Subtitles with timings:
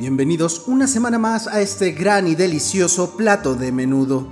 [0.00, 4.26] Bienvenidos una semana más a este gran y delicioso plato de menudo,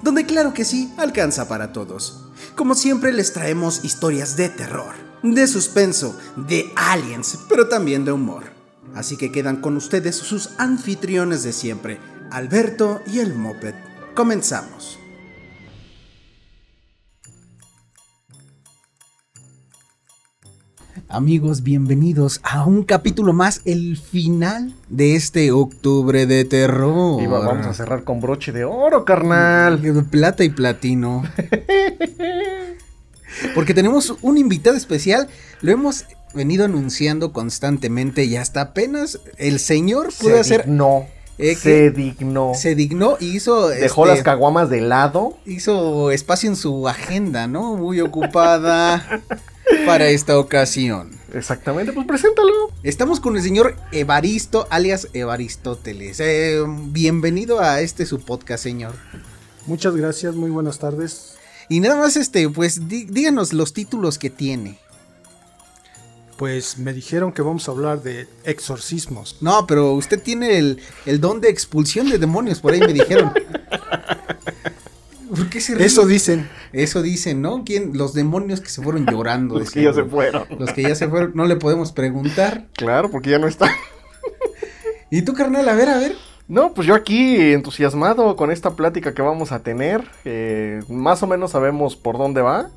[0.00, 2.26] donde claro que sí, alcanza para todos.
[2.54, 4.94] Como siempre les traemos historias de terror,
[5.24, 8.44] de suspenso, de aliens, pero también de humor.
[8.94, 11.98] Así que quedan con ustedes sus anfitriones de siempre,
[12.30, 13.74] Alberto y el Moped.
[14.14, 15.00] Comenzamos.
[21.10, 27.22] Amigos, bienvenidos a un capítulo más, el final de este octubre de terror.
[27.22, 29.80] Y va- vamos a cerrar con broche de oro, carnal.
[29.80, 31.22] De Plata y platino.
[33.54, 35.28] Porque tenemos un invitado especial,
[35.62, 36.04] lo hemos
[36.34, 41.06] venido anunciando constantemente y hasta apenas el señor pudo Se hacer, dignó.
[41.38, 42.52] Eh, se dignó.
[42.54, 45.38] se dignó y hizo, Dejó este, las caguamas de lado.
[45.46, 47.76] hizo espacio en su agenda, ¿no?
[47.76, 49.22] Muy ocupada
[49.86, 51.10] para esta ocasión.
[51.32, 52.52] Exactamente, pues preséntalo.
[52.82, 56.20] Estamos con el señor Evaristo, alias Evaristóteles.
[56.20, 58.94] Eh, bienvenido a este su podcast, señor.
[59.66, 61.34] Muchas gracias, muy buenas tardes.
[61.68, 64.78] Y nada más, este, pues dí- díganos los títulos que tiene.
[66.38, 69.36] Pues me dijeron que vamos a hablar de exorcismos.
[69.40, 73.32] No, pero usted tiene el, el don de expulsión de demonios, por ahí me dijeron.
[75.38, 75.86] ¿Por qué se ríe?
[75.86, 76.48] Eso dicen.
[76.72, 77.64] Eso dicen, ¿no?
[77.64, 77.92] ¿Quién?
[77.96, 79.58] Los demonios que se fueron llorando.
[79.58, 80.44] Los que ya se fueron.
[80.58, 82.66] Los que ya se fueron, no le podemos preguntar.
[82.74, 83.70] Claro, porque ya no está.
[85.10, 85.68] ¿Y tú, carnal?
[85.68, 86.14] A ver, a ver.
[86.48, 90.04] No, pues yo aquí entusiasmado con esta plática que vamos a tener.
[90.24, 92.70] eh, más o menos sabemos por dónde va.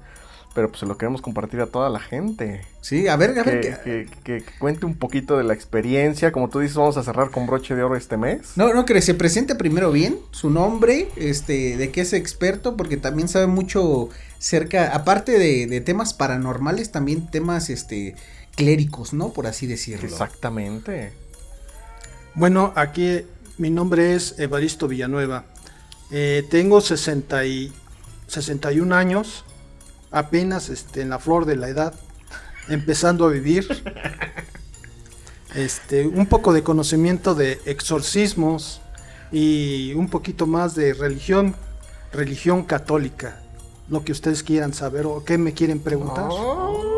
[0.53, 2.61] Pero pues se lo queremos compartir a toda la gente.
[2.81, 3.61] Sí, a ver, a ver.
[3.61, 4.07] Que, ¿qué- que-
[4.39, 6.33] que- que cuente un poquito de la experiencia.
[6.33, 8.51] Como tú dices, vamos a cerrar con broche de oro este mes.
[8.57, 12.97] No, no, que se presente primero bien, su nombre, este, de qué es experto, porque
[12.97, 18.15] también sabe mucho cerca, aparte de, de temas paranormales, también temas, este,
[18.57, 19.31] cléricos, ¿no?
[19.31, 20.09] Por así decirlo.
[20.09, 21.13] Exactamente.
[22.35, 23.21] Bueno, aquí
[23.57, 25.45] mi nombre es Evaristo Villanueva.
[26.11, 27.71] Eh, tengo 60 y
[28.27, 29.45] 61 años,
[30.11, 31.93] apenas este, en la flor de la edad,
[32.67, 33.67] empezando a vivir.
[35.55, 38.81] Este, un poco de conocimiento de exorcismos
[39.33, 41.55] y un poquito más de religión,
[42.13, 43.41] religión católica.
[43.89, 46.29] Lo que ustedes quieran saber o qué me quieren preguntar.
[46.31, 46.91] Ay.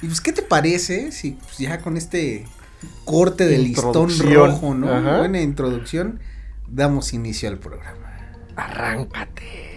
[0.00, 2.46] Y pues, ¿qué te parece si pues, ya con este
[3.04, 5.18] corte de listón rojo, ¿no?
[5.18, 6.20] Buena introducción,
[6.68, 8.14] damos inicio al programa.
[8.56, 9.73] Arráncate.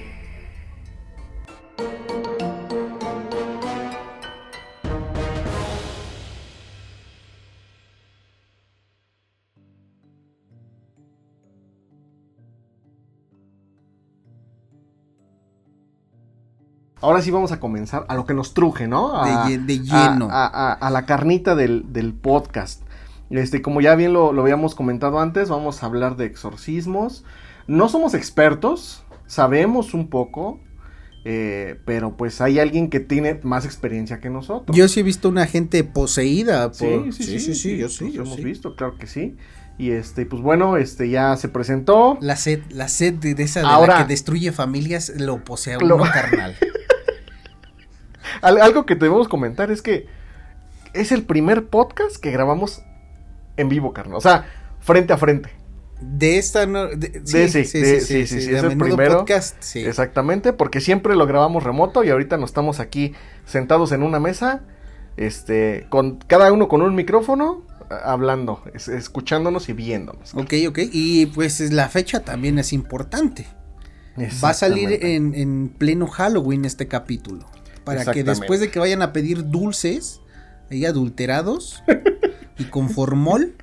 [17.02, 19.22] Ahora sí vamos a comenzar a lo que nos truje, ¿no?
[19.22, 20.30] A, De lle- de lleno.
[20.32, 22.82] A, a- a- a la carnita del, del podcast.
[23.30, 27.24] Este, como ya bien lo, lo habíamos comentado antes, vamos a hablar de exorcismos.
[27.68, 30.60] No somos expertos, sabemos un poco,
[31.26, 34.76] eh, pero pues hay alguien que tiene más experiencia que nosotros.
[34.76, 37.12] Yo sí he visto una gente poseída por...
[37.12, 38.44] sí, sí, sí, sí, yo sí, yo hemos sí.
[38.46, 39.36] visto, claro que sí.
[39.78, 42.18] Y este, pues bueno, este ya se presentó.
[42.22, 45.78] La sed, la sed de, esa de Ahora- la que destruye familias lo posee a
[45.80, 46.56] Lo- uno carnal.
[48.42, 50.08] Al- algo que debemos comentar es que
[50.94, 52.82] es el primer podcast que grabamos
[53.58, 54.18] en vivo, carnal.
[54.18, 54.46] O sea,
[54.80, 55.50] frente a frente.
[56.00, 59.20] De esta no, de, De- sí, de- sí, sí, sí, de es el primero.
[59.20, 59.84] podcast, sí.
[59.86, 63.14] Exactamente, porque siempre lo grabamos remoto y ahorita nos estamos aquí
[63.46, 64.62] sentados en una mesa,
[65.18, 70.36] este, con cada uno con un micrófono, hablando, es- escuchándonos y viéndonos.
[70.36, 73.48] Ok, ok, y pues es- la fecha también es importante.
[74.44, 77.46] Va a salir en, en pleno Halloween este capítulo.
[77.88, 80.22] Para que después de que vayan a pedir dulces,
[80.70, 81.82] ahí adulterados
[82.58, 83.56] y con formol,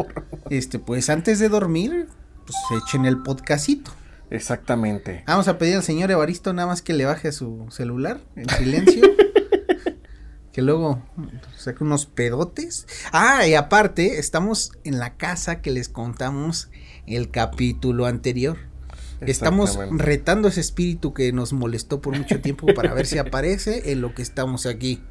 [0.50, 2.08] este, pues antes de dormir,
[2.44, 3.90] pues echen el podcastito.
[4.30, 5.24] Exactamente.
[5.26, 9.02] Vamos a pedir al señor Evaristo nada más que le baje su celular en silencio.
[10.52, 11.02] que luego
[11.56, 12.86] saque unos pedotes.
[13.12, 16.70] Ah, y aparte, estamos en la casa que les contamos
[17.06, 18.69] el capítulo anterior.
[19.20, 24.00] Estamos retando ese espíritu que nos molestó por mucho tiempo para ver si aparece en
[24.00, 25.02] lo que estamos aquí.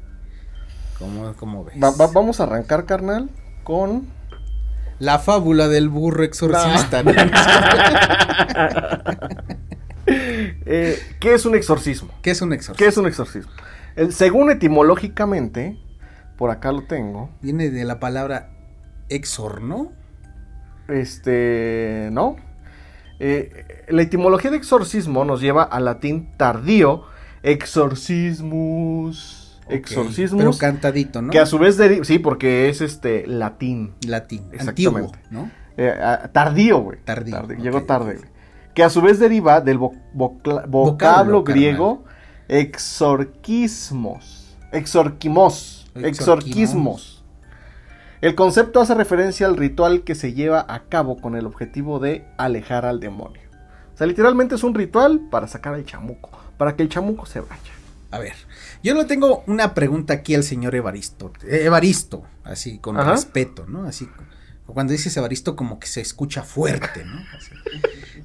[0.98, 1.76] ¿Cómo, cómo ves?
[1.82, 3.30] Va- va- vamos a arrancar, carnal,
[3.64, 4.06] con...
[4.98, 7.02] La fábula del burro exorcista.
[7.02, 7.12] ¿no?
[10.66, 12.10] Eh, ¿Qué es un exorcismo?
[12.22, 12.76] ¿Qué es un exorcismo?
[12.84, 13.52] ¿Qué es un exorcismo?
[13.96, 15.78] El, según etimológicamente,
[16.36, 18.50] por acá lo tengo, Viene de la palabra
[19.08, 19.92] exor, ¿no?
[20.88, 22.36] Este, ¿no?
[23.22, 27.04] Eh, la etimología de exorcismo nos lleva al latín tardío,
[27.42, 30.40] exorcismus, exorcismos.
[30.40, 31.30] Pero cantadito, ¿no?
[31.30, 33.92] Que a su vez deriva, sí, porque es este latín.
[34.06, 34.98] Latín, Exactamente.
[34.98, 35.50] antiguo, ¿no?
[35.76, 36.98] Eh, ah, tardío, güey.
[37.04, 38.28] Tardío, Llegó tarde, güey.
[38.74, 42.04] Que a su vez deriva del vo- vocablo, Vocablo, griego
[42.48, 44.56] exorquismos.
[44.72, 45.86] Exorquimos.
[45.94, 46.08] Exorquimos.
[46.08, 47.19] Exorquismos.
[48.20, 52.26] El concepto hace referencia al ritual que se lleva a cabo con el objetivo de
[52.36, 53.40] alejar al demonio.
[53.94, 57.40] O sea, literalmente es un ritual para sacar al chamuco, para que el chamuco se
[57.40, 57.72] vaya.
[58.10, 58.34] A ver,
[58.82, 61.32] yo le tengo una pregunta aquí al señor Evaristo.
[61.46, 63.12] Eh, Evaristo, así con Ajá.
[63.12, 63.84] respeto, ¿no?
[63.84, 64.06] Así,
[64.66, 67.20] cuando dices Evaristo como que se escucha fuerte, ¿no?
[67.36, 67.54] Así.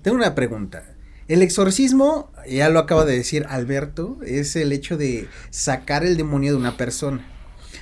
[0.01, 0.83] Tengo una pregunta.
[1.29, 6.51] El exorcismo, ya lo acaba de decir Alberto, es el hecho de sacar el demonio
[6.51, 7.25] de una persona.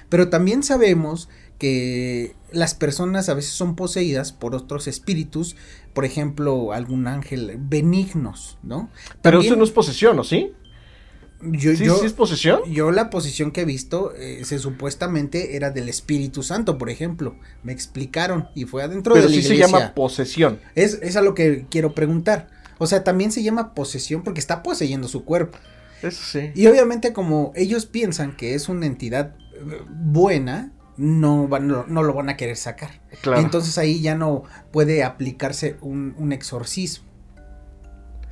[0.10, 1.28] Pero también sabemos
[1.64, 5.56] que las personas a veces son poseídas por otros espíritus,
[5.94, 8.90] por ejemplo, algún ángel benignos, ¿no?
[9.22, 10.52] Pero eso no es posesión, ¿o sí?
[11.42, 12.60] yo, ¿Sí, yo- sí es posesión?
[12.70, 17.38] yo la posición que he visto, eh, se supuestamente era del Espíritu Santo, por ejemplo.
[17.64, 20.60] Me explicaron y fue adentro Pero de la sí se llama posesión.
[20.76, 22.50] es, es a lo que quiero preguntar.
[22.78, 25.58] O sea, también se llama posesión porque está poseyendo su cuerpo.
[26.02, 26.52] Eso sí.
[26.56, 32.04] Y obviamente como ellos piensan que es una entidad eh, buena, no, van- no, no
[32.04, 33.02] lo van a querer sacar.
[33.22, 33.42] Claro.
[33.42, 37.06] Entonces ahí ya no puede aplicarse un, un exorcismo.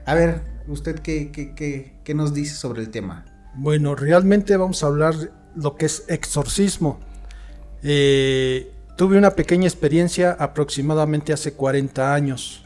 [0.05, 3.25] A ver, ¿usted qué, qué, qué, qué nos dice sobre el tema?
[3.55, 5.13] Bueno, realmente vamos a hablar
[5.55, 6.99] lo que es exorcismo.
[7.83, 12.65] Eh, tuve una pequeña experiencia aproximadamente hace 40 años,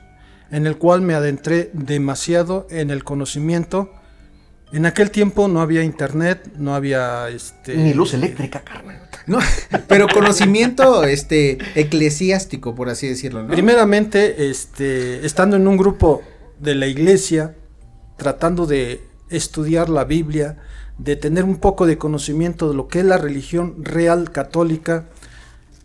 [0.52, 3.92] en el cual me adentré demasiado en el conocimiento.
[4.72, 9.05] En aquel tiempo no había internet, no había este Ni luz eléctrica, carnal.
[9.28, 9.40] No,
[9.88, 13.50] pero conocimiento este eclesiástico, por así decirlo, ¿no?
[13.50, 16.22] Primeramente, este, estando en un grupo
[16.60, 17.56] de la iglesia,
[18.18, 20.58] tratando de estudiar la Biblia,
[20.98, 25.06] de tener un poco de conocimiento de lo que es la religión real católica,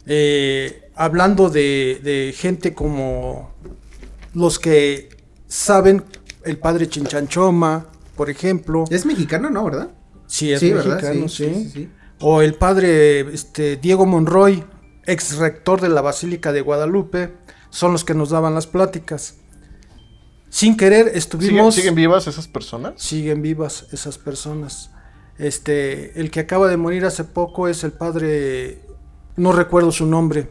[0.07, 3.55] eh, hablando de, de gente como
[4.35, 5.09] los que
[5.49, 6.05] saben
[6.45, 9.65] el padre Chinchanchoma, por ejemplo, Es mexicano, ¿no?
[9.65, 9.91] ¿Verdad?
[10.27, 10.95] es sí, ¿verdad?
[10.95, 11.89] mexicano, sí.
[12.21, 14.65] O el padre este, Diego Monroy,
[15.07, 17.33] ex rector de la Basílica de Guadalupe,
[17.71, 19.37] son los que nos daban las pláticas.
[20.49, 21.75] Sin querer ¿Siguen, estuvimos...
[21.75, 22.95] siguen vivas esas personas?
[22.97, 24.91] siguen vivas esas personas.
[25.39, 28.83] Este, el que acaba de morir hace poco es el padre,
[29.37, 30.51] no recuerdo su nombre.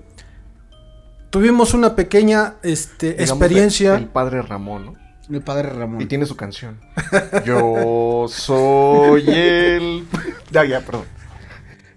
[1.29, 3.95] Tuvimos una pequeña este, Digamos, experiencia.
[3.95, 4.93] El padre Ramón, ¿no?
[5.29, 6.01] El padre Ramón.
[6.01, 6.79] Y tiene su canción.
[7.45, 10.07] Yo soy el.
[10.51, 11.18] Ya, ya, perdón.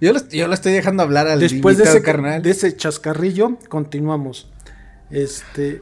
[0.03, 2.43] Yo, lo, yo lo estoy dejando hablar al Después de ese, carnal.
[2.43, 4.51] de ese chascarrillo, continuamos.
[5.11, 5.81] Este,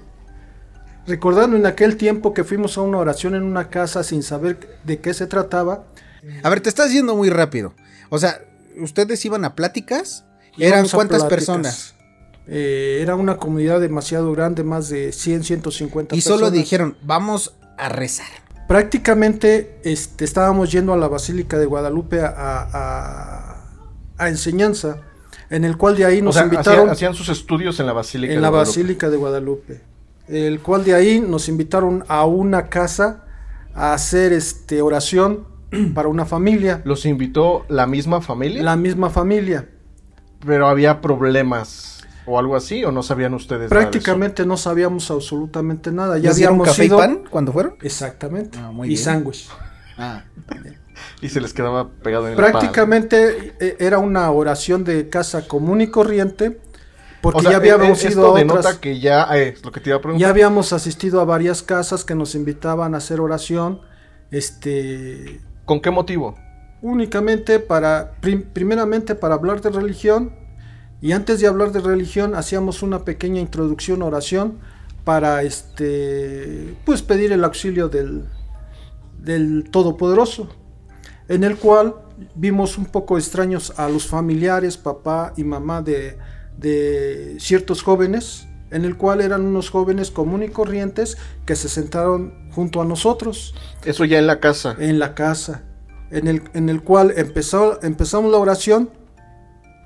[1.07, 5.01] recordando en aquel tiempo que fuimos a una oración en una casa sin saber de
[5.01, 5.87] qué se trataba,
[6.43, 7.75] A ver, te estás yendo muy rápido.
[8.11, 8.41] O sea,
[8.79, 10.27] ¿ustedes iban a pláticas?
[10.59, 11.29] ¿Eran cuántas pláticas.
[11.29, 11.95] personas?
[12.47, 16.39] Eh, era una comunidad demasiado grande, más de 100, 150 Y personas.
[16.41, 18.27] solo dijeron, vamos a rezar.
[18.69, 23.50] Prácticamente este, estábamos yendo a la Basílica de Guadalupe a, a-
[24.21, 24.99] a enseñanza,
[25.49, 27.93] en el cual de ahí nos o sea, invitaron hacían, hacían sus estudios en la
[27.93, 28.33] Basílica.
[28.33, 28.71] en de la Guadalupe.
[28.71, 29.81] Basílica de Guadalupe,
[30.29, 33.25] el cual de ahí nos invitaron a una casa
[33.75, 35.45] a hacer este, oración
[35.95, 39.69] para una familia, Los invitó la misma familia, la misma familia.
[40.45, 41.89] pero había problemas
[42.27, 43.63] o algo así, o no sabían ustedes.
[43.63, 43.91] nada de eso?
[43.91, 46.17] Prácticamente no sabíamos absolutamente nada.
[46.19, 47.75] Ya ¿Les dieron habíamos café ido- y pan cuando fueron?
[47.83, 48.57] Exactamente.
[48.61, 49.49] Ah, muy y sándwich.
[49.99, 50.23] Ah,
[51.23, 52.37] Y se les quedaba pegado en.
[52.37, 56.59] Prácticamente eh, era una oración de casa común y corriente,
[57.21, 59.99] porque O sea, ya habíamos ido a otras, que ya, eh, lo que te iba
[59.99, 60.21] a preguntar.
[60.27, 63.81] ya habíamos asistido a varias casas que nos invitaban a hacer oración,
[64.31, 66.37] este, ¿Con qué motivo?
[66.83, 70.33] únicamente para, prim- primeramente para hablar de religión,
[71.03, 74.59] y antes de hablar de religión hacíamos una pequeña introducción, oración,
[75.05, 78.25] para este, pues pedir el auxilio del,
[79.19, 80.49] del Todopoderoso,
[81.31, 81.95] en el cual
[82.35, 86.19] vimos un poco extraños a los familiares, papá y mamá de,
[86.59, 92.35] de ciertos jóvenes, en el cual eran unos jóvenes común y corrientes que se sentaron
[92.53, 94.75] junto a nosotros Eso ya en la casa.
[94.81, 95.63] en la casa,
[96.11, 98.91] en el, en el cual empezó, empezamos la oración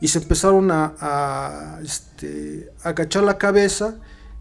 [0.01, 3.97] y se empezaron a, a, este, a agachar la cabeza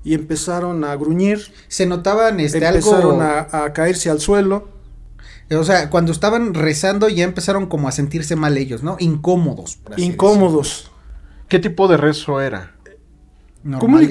[0.06, 3.48] y empezaron a gruñir, se notaban este empezaron algo.
[3.52, 4.70] a, a caerse al suelo.
[5.52, 8.96] O sea, cuando estaban rezando ya empezaron como a sentirse mal ellos, ¿no?
[9.00, 9.78] Incómodos.
[9.78, 10.92] por así incómodos.
[11.48, 12.72] ¿Qué tipo de rezo era?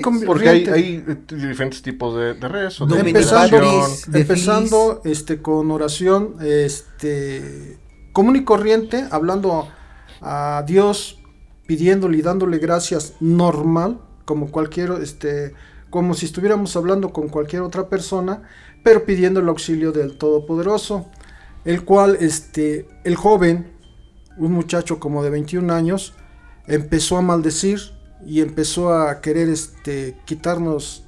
[0.01, 2.87] convi- Porque hay, eh, diferentes tipos de, de rezo.
[2.87, 3.59] De empezando,
[4.09, 7.79] de empezando este, con oración este,
[8.13, 9.69] común y corriente, hablando
[10.21, 11.19] a Dios
[11.67, 15.55] pidiéndole y dándole gracias normal, como cualquier, este,
[15.91, 18.43] como si estuviéramos hablando con cualquier otra persona,
[18.83, 21.07] pero pidiendo el auxilio del Todopoderoso,
[21.65, 23.73] el cual, este, el joven,
[24.39, 26.15] un muchacho como de 21 años,
[26.67, 27.81] empezó a maldecir
[28.27, 31.07] y empezó a querer, este, quitarnos,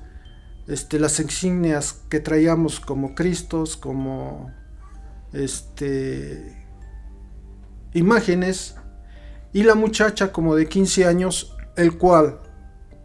[0.67, 4.53] este, las insignias que traíamos como Cristos, como,
[5.33, 6.67] este,
[7.93, 8.77] imágenes,
[9.53, 12.41] y la muchacha como de 15 años, el cual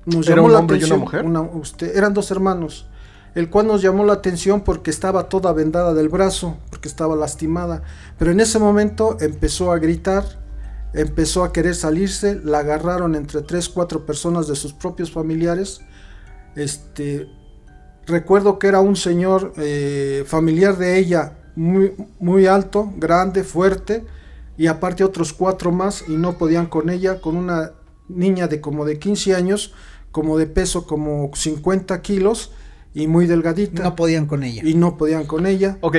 [0.05, 0.99] nos ¿Era llamó un la hombre y una atención.
[0.99, 1.25] mujer?
[1.53, 2.89] usted, eran dos hermanos,
[3.35, 7.83] el cual nos llamó la atención porque estaba toda vendada del brazo, porque estaba lastimada.
[8.17, 10.23] Pero en ese momento empezó a gritar,
[10.93, 15.81] empezó a querer salirse, la agarraron entre tres, cuatro personas de sus propios familiares.
[16.55, 17.27] Este,
[18.07, 24.05] recuerdo que era un señor eh, familiar de ella, muy, muy alto, grande, fuerte,
[24.57, 27.71] y aparte otros cuatro más, y no podían con ella, con una
[28.09, 29.73] niña de como de 15 años,
[30.11, 32.51] como de peso como 50 kilos,
[32.93, 34.61] y muy delgadita, No podían con ella.
[34.65, 35.77] y no podían con ella.
[35.81, 35.97] Ok,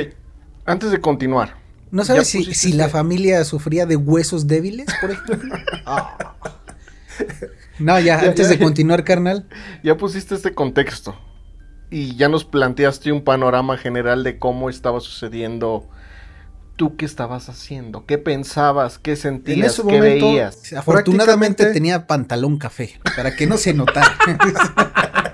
[0.65, 1.57] antes de continuar.
[1.91, 5.55] ¿No sabes si, pusiste si la familia sufría de huesos débiles, por ejemplo?
[7.79, 8.53] No, ya, Ya, antes ya.
[8.55, 9.47] de continuar, carnal.
[9.83, 11.15] Ya pusiste este contexto
[11.91, 15.89] y ya nos planteaste un panorama general de cómo estaba sucediendo.
[16.77, 18.07] ¿Tú qué estabas haciendo?
[18.07, 18.99] ¿Qué pensabas?
[18.99, 19.73] ¿Qué sentías?
[19.73, 20.73] ese ¿Qué momento- veías?
[20.75, 24.15] Afortunadamente Prácticamente- tenía pantalón café, para que no se notara.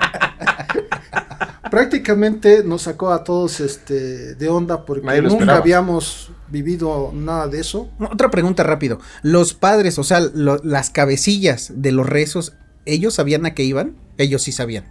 [1.71, 5.59] Prácticamente nos sacó a todos este, de onda porque nunca esperaba.
[5.59, 7.91] habíamos vivido nada de eso.
[7.99, 8.99] Otra pregunta rápido.
[9.23, 12.55] Los padres, o sea, lo- las cabecillas de los rezos,
[12.85, 13.97] ¿ellos sabían a qué iban?
[14.19, 14.85] Ellos sí sabían.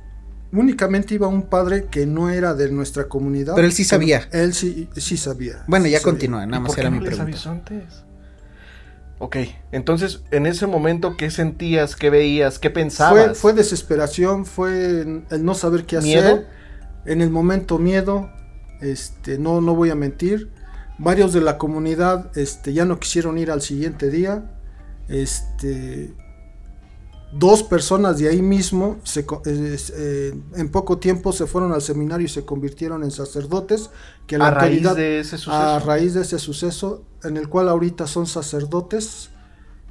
[0.51, 3.55] Únicamente iba un padre que no era de nuestra comunidad.
[3.55, 4.27] Pero él sí sabía.
[4.31, 5.63] Él sí, sí sabía.
[5.67, 6.11] Bueno, sí ya sabía.
[6.11, 7.31] continúa, nada ¿Y más por qué era no mi les pregunta.
[7.31, 7.83] avisó antes?
[9.17, 9.37] Ok,
[9.71, 11.95] entonces en ese momento, ¿qué sentías?
[11.95, 12.59] ¿Qué veías?
[12.59, 13.25] ¿Qué pensabas?
[13.27, 16.21] Fue, fue desesperación, fue el no saber qué ¿Miedo?
[16.33, 16.47] hacer.
[17.05, 18.29] En el momento miedo,
[18.81, 20.51] este, no, no voy a mentir.
[20.97, 24.51] Varios de la comunidad este, ya no quisieron ir al siguiente día.
[25.07, 26.13] Este,
[27.33, 32.25] dos personas de ahí mismo se es- eh, en poco tiempo se fueron al seminario
[32.25, 33.89] y se convirtieron en sacerdotes.
[34.25, 35.51] Que la a raíz de ese suceso.
[35.51, 39.29] a raíz de ese suceso, en el cual ahorita son sacerdotes.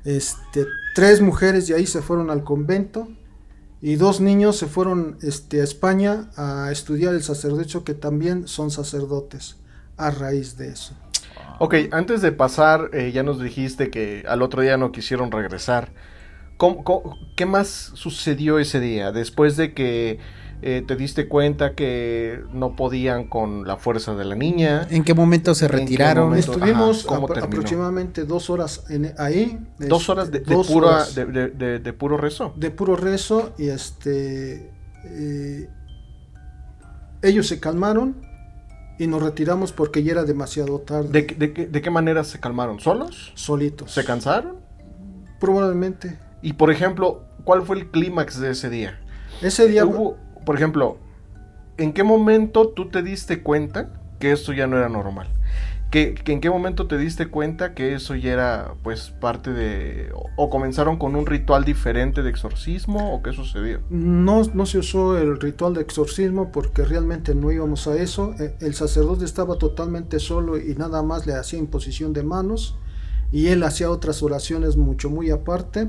[0.04, 3.08] Este, tres mujeres de ahí se fueron al convento
[3.86, 8.70] y dos niños se fueron este, a España a estudiar el sacerdocio que también son
[8.70, 9.56] sacerdotes
[9.98, 10.94] a raíz de eso.
[11.58, 15.92] Ok, antes de pasar, eh, ya nos dijiste que al otro día no quisieron regresar.
[16.56, 19.12] ¿Cómo- cómo- qué más sucedió ese día?
[19.12, 20.18] Después de que
[20.66, 24.86] eh, te diste cuenta que no podían con la fuerza de la niña.
[24.90, 26.28] ¿En qué momento se ¿En qué retiraron?
[26.30, 26.52] momento?
[26.52, 27.56] Estuvimos ajá, ¿cómo apro- terminó?
[27.58, 29.58] aproximadamente dos horas en- ahí.
[29.78, 32.54] Dos este, horas de, de dos pura, horas de, de- de- de puro rezo.
[32.56, 34.70] de puro rezo y este
[35.04, 35.68] eh,
[37.22, 38.16] ellos se calmaron
[38.98, 42.24] y nos retiramos porque ya era demasiado tarde ¿De, qué- de qué- de qué manera
[42.24, 42.80] se calmaron?
[42.80, 43.32] ¿Solos?
[43.34, 44.56] solitos ¿Se cansaron?
[45.40, 48.98] probablemente Y por ejemplo, ¿cuál fue el clímax de ese día?
[49.42, 50.98] ese día Hubo, por ejemplo,
[51.78, 55.28] ¿en qué momento tú te diste cuenta que esto ya no era normal?
[55.90, 60.10] ¿Que, ¿En qué momento te diste cuenta que eso ya era pues parte de...
[60.14, 63.80] o, o comenzaron con un ritual diferente de exorcismo o qué sucedió?
[63.88, 68.56] no, no se usó el ritual de exorcismo porque realmente no íbamos a eso Eh,
[68.60, 72.78] el sacerdote estaba totalmente solo y nada más le hacía imposición de manos
[73.30, 75.88] y él hacía otras oraciones mucho muy aparte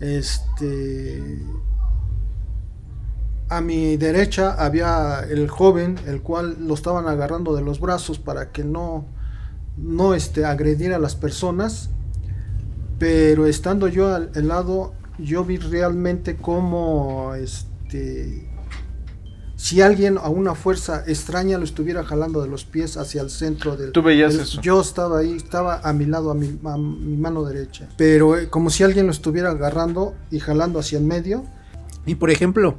[0.00, 1.44] este
[3.50, 8.52] A mi derecha había el joven, el cual lo estaban agarrando de los brazos para
[8.52, 9.04] que no,
[9.76, 11.90] no este, agrediera a las personas.
[12.98, 18.48] Pero estando yo al, al lado, yo vi realmente cómo este,
[19.56, 23.76] si alguien a una fuerza extraña lo estuviera jalando de los pies hacia el centro
[23.76, 23.90] del...
[23.92, 24.60] Tú veías del- eso.
[24.60, 27.88] Yo estaba ahí, estaba a mi lado, a mi, a mi mano derecha.
[27.96, 31.44] Pero eh, como si alguien lo estuviera agarrando y jalando hacia el medio.
[32.06, 32.78] Y por ejemplo,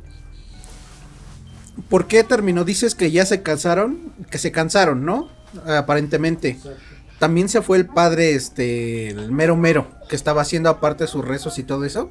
[1.89, 2.63] ¿por qué terminó?
[2.63, 5.29] Dices que ya se cansaron, que se cansaron, ¿no?
[5.65, 6.57] Aparentemente.
[7.19, 11.59] También se fue el padre, este, el mero mero, que estaba haciendo aparte sus rezos
[11.59, 12.09] y todo eso.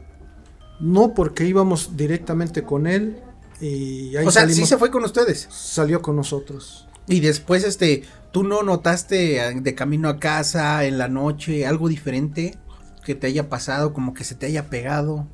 [0.78, 3.20] No porque íbamos directamente con él
[3.60, 5.46] y ahí o sea, sí se fue con ustedes.
[5.50, 6.86] salió con nosotros.
[7.06, 12.56] Y después, este, ¿tú no notaste de camino a casa, en la noche, algo diferente
[13.04, 15.26] que te haya pasado, como que se te haya pegado?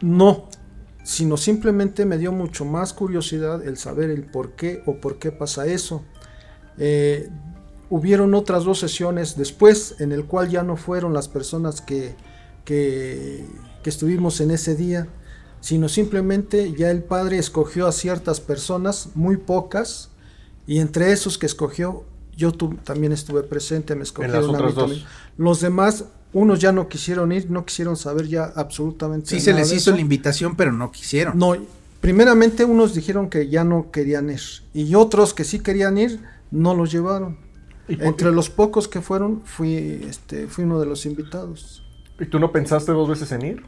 [0.00, 0.48] No,
[1.04, 5.30] sino simplemente me dio mucho más curiosidad el saber el por qué o por qué
[5.30, 6.02] pasa eso.
[6.78, 7.28] Eh,
[7.90, 12.16] hubieron otras dos sesiones después, en el cual ya no fueron las personas que,
[12.64, 13.46] que,
[13.82, 15.06] que estuvimos en ese día,
[15.60, 20.10] sino simplemente ya el padre escogió a ciertas personas, muy pocas,
[20.66, 22.04] y entre esos que escogió,
[22.36, 25.04] yo tu- también estuve presente, me escogieron a mí también.
[25.36, 29.60] Los demás, unos ya no quisieron ir, no quisieron saber ya absolutamente Sí se nada
[29.60, 29.96] les de hizo eso.
[29.96, 31.38] la invitación, pero no quisieron.
[31.38, 31.56] No,
[32.00, 34.40] primeramente unos dijeron que ya no querían ir,
[34.74, 37.38] y otros que sí querían ir, no los llevaron.
[37.88, 41.82] ¿Y, por- Entre los pocos que fueron, fui, este, fui uno de los invitados.
[42.18, 43.62] ¿Y tú no pensaste dos veces en ir?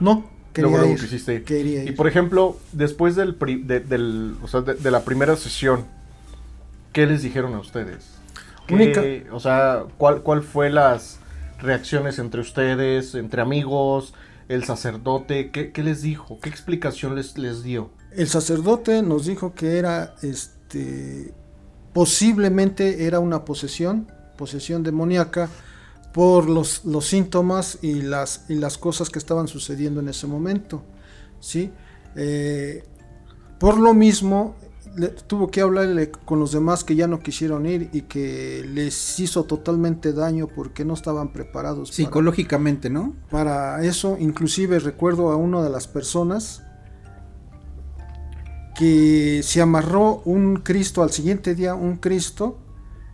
[0.00, 1.00] No, quería Luego, luego ir.
[1.00, 1.44] quisiste ir.
[1.44, 1.96] Quería Y ir.
[1.96, 5.84] por ejemplo, después del, pri- de, del- o sea, de, de la primera sesión,
[6.92, 8.06] ¿qué les dijeron a ustedes?
[8.66, 11.18] ¿Qué- Única- O sea, ¿cuál, ¿cuál fue las
[11.64, 14.14] reacciones entre ustedes, entre amigos,
[14.48, 15.50] el sacerdote?
[15.50, 16.38] ¿Qué, les dijo?
[16.40, 17.90] ¿Qué explicación les, les dio?
[18.12, 21.34] El sacerdote nos dijo que era, este,
[21.92, 25.48] posiblemente era una posesión, posesión demoníaca,
[26.12, 30.84] por los, los síntomas y las, y las cosas que estaban sucediendo en ese momento,
[31.40, 31.72] ¿sí?
[32.14, 32.84] Eh,
[33.58, 34.54] por lo mismo,
[34.96, 39.18] le- tuvo que hablarle con los demás que ya no quisieron ir y que les
[39.20, 43.14] hizo totalmente daño porque no estaban preparados para- Psicológicamente, ¿no?
[43.30, 46.62] para eso, inclusive recuerdo a una de las personas
[48.76, 52.58] que se amarró un Cristo al siguiente día, un Cristo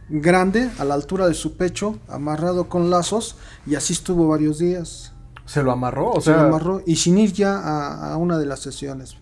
[0.08, 5.12] grande a la altura de su pecho, amarrado con lazos, y así estuvo varios días.
[5.44, 6.12] ¿Se lo amarró?
[6.12, 9.16] O se lo amarró y sin ir ya a, a una de las sesiones.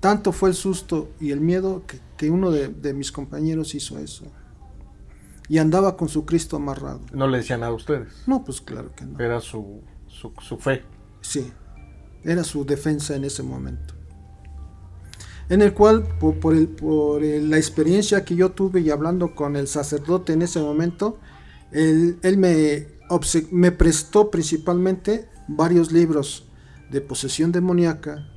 [0.00, 3.98] Tanto fue el susto y el miedo que, que uno de, de mis compañeros hizo
[3.98, 4.26] eso.
[5.48, 7.00] Y andaba con su Cristo amarrado.
[7.12, 8.08] no le decían nada a ustedes.
[8.26, 9.18] No, pues claro que no.
[9.18, 10.82] Era su, su, su fe.
[11.20, 11.50] Sí,
[12.22, 13.94] era su defensa en ese momento.
[15.48, 19.34] En el cual, por, por el- por el- la experiencia que yo tuve y hablando
[19.34, 21.18] con el sacerdote en ese momento,
[21.72, 22.86] él, él me,
[23.50, 26.46] me prestó principalmente varios libros
[26.90, 28.28] de posesión demoníaca,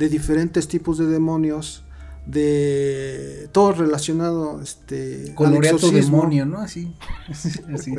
[0.00, 1.84] de diferentes tipos de demonios,
[2.26, 6.58] de todo relacionado este, al Coloreato exorcismo, demonio, ¿no?
[6.58, 6.94] Así.
[7.74, 7.94] Así.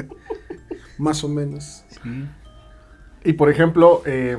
[0.97, 1.83] más o menos.
[1.89, 2.09] Sí.
[3.23, 4.37] Y por ejemplo, eh,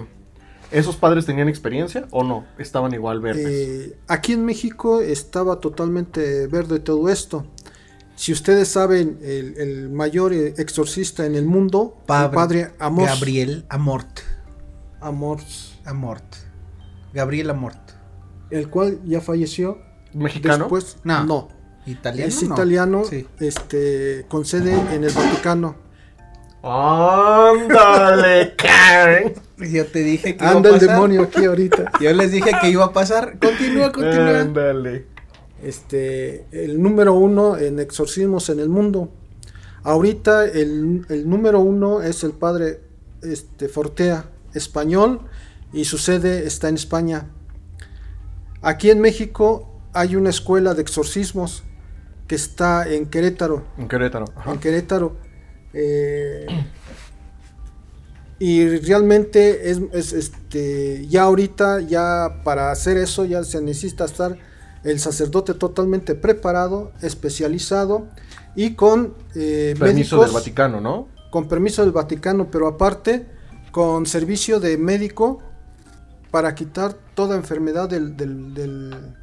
[0.72, 2.44] ¿esos padres tenían experiencia o no?
[2.58, 3.46] Estaban igual verdes.
[3.48, 7.46] Eh, aquí en México estaba totalmente verde todo esto.
[8.16, 13.06] Si ustedes saben, el, el mayor eh, exorcista en el mundo, el Padre- padre Amos,
[13.06, 14.18] Gabriel Amort.
[15.00, 16.24] Amos, Amort.
[17.14, 17.78] Gabriel Amort.
[18.50, 19.78] el cual ya falleció.
[20.12, 20.64] ¿Mexicano?
[20.64, 21.24] Después, No.
[21.24, 21.48] no,
[21.86, 22.28] ¿Italiano?
[22.28, 22.54] es No.
[22.54, 23.26] italiano, Sí.
[23.40, 25.76] este, con sede en el Vaticano.
[26.62, 29.32] ¡Ándale, Karen!
[29.58, 30.94] Yo te dije que iba Anda a el pasar.
[30.94, 31.92] demonio aquí ahorita.
[32.00, 33.38] Yo les dije que iba a pasar.
[33.38, 34.40] Continúa, continúa.
[34.40, 35.06] Ándale.
[35.62, 39.10] este, el número uno en exorcismos en el mundo.
[39.84, 42.80] Ahorita el, el número uno es el padre
[43.22, 45.20] este, Fortea, español,
[45.72, 47.28] y su sede está en España.
[48.60, 51.62] Aquí en México hay una escuela de exorcismos
[52.28, 53.64] que está en Querétaro.
[53.78, 54.26] En Querétaro.
[54.36, 54.52] Ajá.
[54.52, 55.16] En Querétaro.
[55.74, 56.46] Eh,
[58.38, 64.36] y realmente es, es, este ya ahorita ya para hacer eso ya se necesita estar
[64.84, 68.08] el sacerdote totalmente preparado, especializado
[68.56, 71.08] y con eh, Permiso médicos- del Vaticano, ¿no?
[71.30, 73.26] con permiso del Vaticano, pero aparte
[73.70, 75.38] con servicio de médico
[76.32, 79.14] para quitar toda enfermedad del- del- del-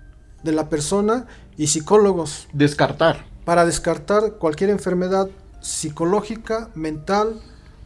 [0.43, 1.25] de la persona
[1.57, 3.25] y psicólogos Descartar.
[3.43, 5.27] para descartar cualquier enfermedad
[5.59, 7.41] psicológica, mental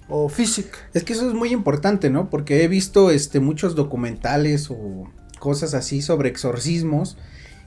[0.09, 0.77] o física.
[0.93, 2.29] Es que eso es muy importante, ¿no?
[2.29, 5.07] Porque he visto este muchos documentales o
[5.39, 7.17] cosas así sobre exorcismos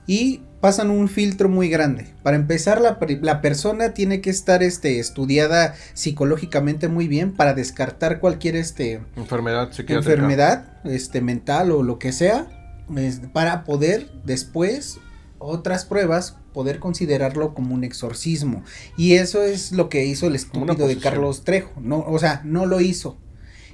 [0.07, 2.07] y pasan un filtro muy grande.
[2.23, 8.21] Para empezar, la, la persona tiene que estar este, estudiada psicológicamente muy bien para descartar
[8.21, 9.01] cualquier este,
[9.99, 12.47] Enfermedad enfermedad este, mental o lo que sea,
[12.97, 14.99] es- para poder después
[15.39, 18.65] otras pruebas poder considerarlo como un exorcismo.
[18.97, 20.97] Y eso es lo que hizo el estúpido de.
[20.99, 21.79] Carlos Trejo.
[21.81, 23.19] No, o sea, no lo hizo.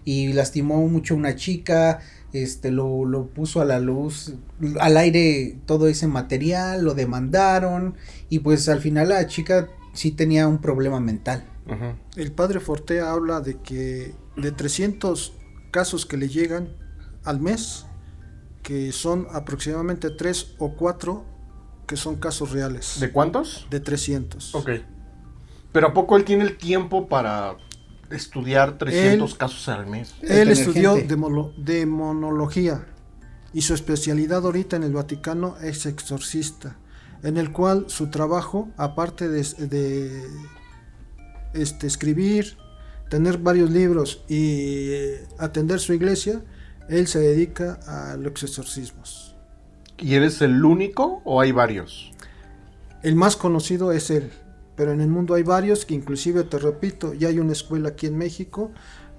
[0.04, 2.00] Y lastimó mucho a una chica,
[2.32, 4.34] este, lo, lo puso a la luz,
[4.80, 7.94] al aire todo ese material, lo demandaron.
[8.28, 11.44] Y pues al final la chica sí tenía un problema mental.
[12.16, 15.32] El padre Fortea habla de que de 300
[15.70, 16.68] casos que le llegan
[17.24, 17.86] al mes,
[18.62, 21.24] que son aproximadamente 3 o 4
[21.86, 22.98] que son casos reales.
[23.00, 23.66] ¿De cuántos?
[23.70, 24.54] De 300.
[24.54, 24.70] Ok.
[25.72, 27.56] Pero ¿a poco él tiene el tiempo para
[28.14, 30.14] estudiar 300 casos al mes?
[30.22, 32.86] Él estudió demolo- demonología
[33.52, 36.76] y su especialidad ahorita en el Vaticano es exorcista,
[37.22, 40.22] en el cual su trabajo, aparte de, de
[41.54, 42.56] este, escribir,
[43.10, 46.42] tener varios libros y eh, atender su iglesia,
[46.88, 49.36] él se dedica a los exorcismos.
[49.98, 52.10] ¿Y eres el único o hay varios?
[53.02, 54.30] El más conocido es él,
[54.76, 58.06] pero en el mundo hay varios que inclusive, te repito, ya hay una escuela aquí
[58.06, 58.70] en México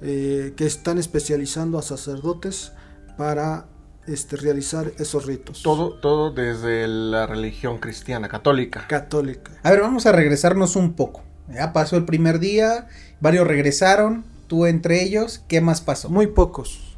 [0.01, 2.73] eh, que están especializando a sacerdotes
[3.17, 3.67] para
[4.07, 5.63] este, realizar esos ritos.
[5.63, 8.85] Todo, todo desde la religión cristiana, católica.
[8.87, 9.51] Católica.
[9.63, 11.23] A ver, vamos a regresarnos un poco.
[11.53, 12.87] Ya pasó el primer día,
[13.19, 16.09] varios regresaron, tú entre ellos, ¿qué más pasó?
[16.09, 16.97] Muy pocos.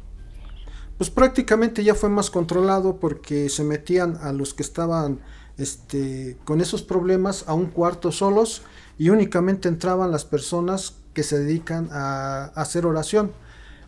[0.98, 5.20] Pues prácticamente ya fue más controlado porque se metían a los que estaban
[5.58, 8.62] este, con esos problemas a un cuarto solos
[8.98, 13.32] y únicamente entraban las personas que se dedican a, hacer oración.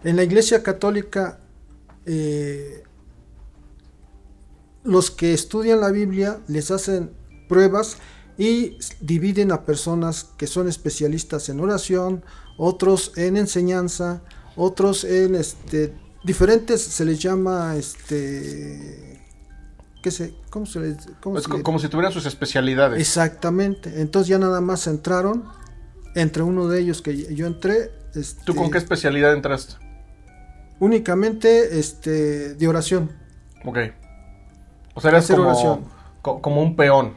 [0.05, 1.41] En la iglesia católica
[2.07, 2.85] eh,
[4.85, 7.13] los que estudian la Biblia les hacen
[7.49, 7.99] pruebas
[8.39, 12.25] y dividen a personas que son especialistas en oración,
[12.57, 14.23] otros en enseñanza,
[14.57, 19.08] otros en este diferentes se les llama este
[20.03, 23.01] qué sé, cómo se les cómo Es se co- le- como si tuvieran sus especialidades.
[23.01, 24.01] Exactamente.
[24.01, 25.45] Entonces ya nada más entraron
[26.15, 29.75] entre uno de ellos que yo entré este, ¿Tú con qué especialidad entraste?
[30.81, 33.11] únicamente este de oración.
[33.65, 33.79] Ok.
[34.95, 35.85] O sea, eres Hacer como, oración.
[36.23, 37.15] co- como un peón.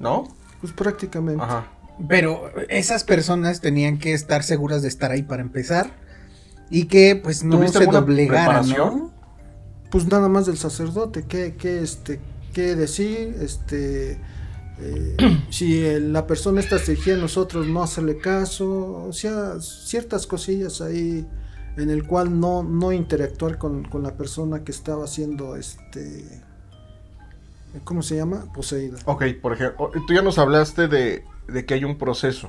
[0.00, 0.24] ¿No?
[0.60, 1.42] Pues prácticamente.
[1.42, 1.66] Ajá.
[2.08, 5.90] Pero esas personas tenían que estar seguras de estar ahí para empezar
[6.70, 8.98] y que pues no ¿Tuviste se doblegaran, preparación?
[8.98, 9.13] ¿no?
[9.94, 12.18] Pues nada más del sacerdote, qué, qué, este,
[12.52, 14.18] qué decir, este,
[14.80, 15.16] eh,
[15.50, 20.80] si el- la persona está exigía a nosotros no hacerle caso, o sea, ciertas cosillas
[20.80, 21.24] ahí
[21.76, 26.42] en el cual no, no interactuar con, con la persona que estaba siendo, este,
[27.84, 28.52] ¿cómo se llama?
[28.52, 28.98] Poseída.
[29.04, 32.48] Ok, por ejemplo, tú ya nos hablaste de, de que hay un proceso.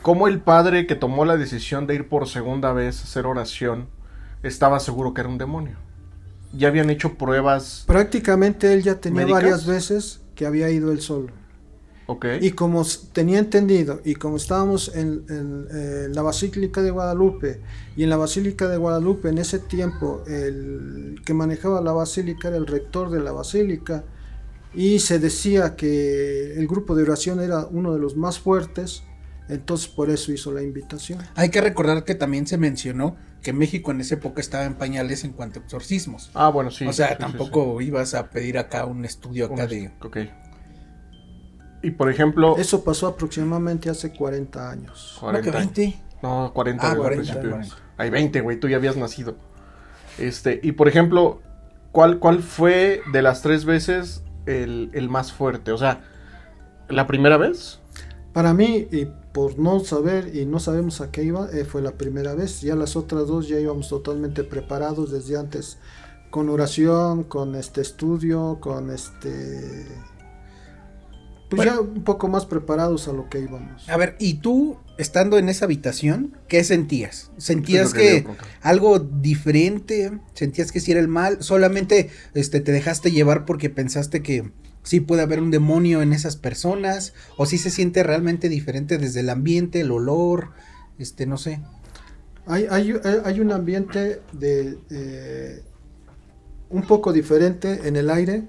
[0.00, 3.90] ¿Cómo el padre que tomó la decisión de ir por segunda vez a hacer oración
[4.42, 5.76] estaba seguro que era un demonio?
[6.52, 7.84] Ya habían hecho pruebas.
[7.86, 9.42] Prácticamente él ya tenía ¿Médicas?
[9.42, 11.32] varias veces que había ido él solo.
[12.06, 12.24] Ok.
[12.40, 17.60] Y como tenía entendido, y como estábamos en, en, eh, la Basílica de Guadalupe,
[17.96, 22.56] y en la Basílica de Guadalupe en ese tiempo el que manejaba la Basílica era
[22.56, 24.04] el rector de la Basílica,
[24.74, 29.02] y se decía que el grupo de oración era uno de los más fuertes,
[29.50, 31.20] entonces por eso hizo la invitación.
[31.34, 35.24] Hay que recordar que también se mencionó que México en esa época estaba en pañales
[35.24, 36.30] en cuanto a exorcismos.
[36.34, 36.86] Ah, bueno, sí.
[36.86, 39.90] o sea, sí, sí, tampoco ibas a pedir acá un estudio acá Un- de...
[40.02, 40.16] Ok.
[41.82, 42.56] Y por ejemplo.
[42.58, 45.16] Eso pasó aproximadamente hace 40 años.
[45.20, 45.46] 40.
[45.46, 45.98] ¿No que 20?
[46.22, 47.50] No, 40, Ah, güey, al 40, principio.
[47.50, 47.76] 40.
[47.98, 49.36] Hay 20, güey, tú ya habías nacido.
[50.18, 51.40] Este, y por ejemplo,
[51.92, 55.70] ¿cuál, cuál fue de las tres veces el, el más fuerte?
[55.70, 56.00] O sea,
[56.88, 57.78] ¿la primera vez?
[58.32, 59.06] Para mí, y
[59.38, 62.60] por no saber y no sabemos a qué iba, eh, fue la primera vez.
[62.60, 65.78] Ya las otras dos ya íbamos totalmente preparados desde antes,
[66.30, 69.86] con oración, con este estudio, con este...
[71.48, 71.72] Pues Bueno.
[71.72, 73.88] ya un poco más preparados a lo que íbamos.
[73.88, 77.30] A ver, ¿y tú, estando en esa habitación, qué sentías?
[77.36, 78.26] ¿Sentías que
[78.60, 80.18] algo diferente?
[80.34, 81.44] ¿Sentías que sí era el mal?
[81.44, 84.50] ¿Solamente este, te dejaste llevar porque pensaste que
[84.88, 87.12] sí puede haber un demonio en esas personas?
[87.36, 90.52] ¿O sí se siente realmente diferente desde el ambiente, el olor?
[90.98, 91.60] Este, no sé.
[92.46, 95.62] Hay, hay, hay un ambiente de eh,
[96.70, 98.48] un poco diferente en el aire.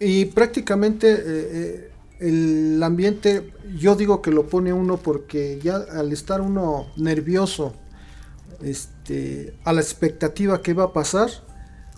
[0.00, 6.10] Y prácticamente eh, eh, el ambiente, yo digo que lo pone uno porque ya al
[6.10, 7.74] estar uno nervioso,
[8.62, 11.28] este, a la expectativa que va a pasar,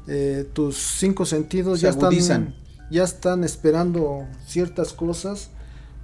[0.06, 2.54] eh, tus cinco sentidos Se ya están,
[2.90, 5.50] ya están esperando ciertas cosas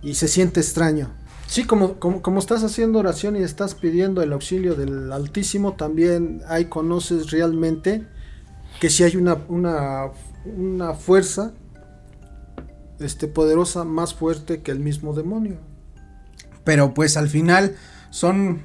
[0.02, 1.10] y se siente extraño.
[1.46, 6.42] Sí, como, como, como estás haciendo oración y estás pidiendo el auxilio del Altísimo, también
[6.46, 8.06] ahí conoces realmente
[8.80, 10.10] que si hay una, una,
[10.44, 11.52] una fuerza
[13.00, 15.56] este, poderosa más fuerte que el mismo demonio.
[16.64, 17.76] Pero pues al final
[18.10, 18.62] son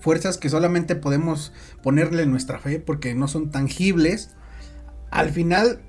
[0.00, 4.30] fuerzas que solamente podemos ponerle nuestra fe porque no son tangibles.
[5.14, 5.80] Al final,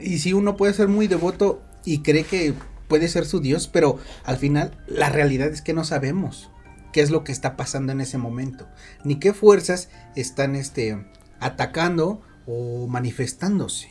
[0.00, 2.54] y si uno puede ser muy devoto y cree que
[2.88, 6.50] puede ser su Dios, pero al final la realidad es que no sabemos
[6.92, 8.66] qué es lo que está pasando en ese momento,
[9.04, 11.04] ni qué fuerzas están este,
[11.40, 13.88] atacando o manifestándose.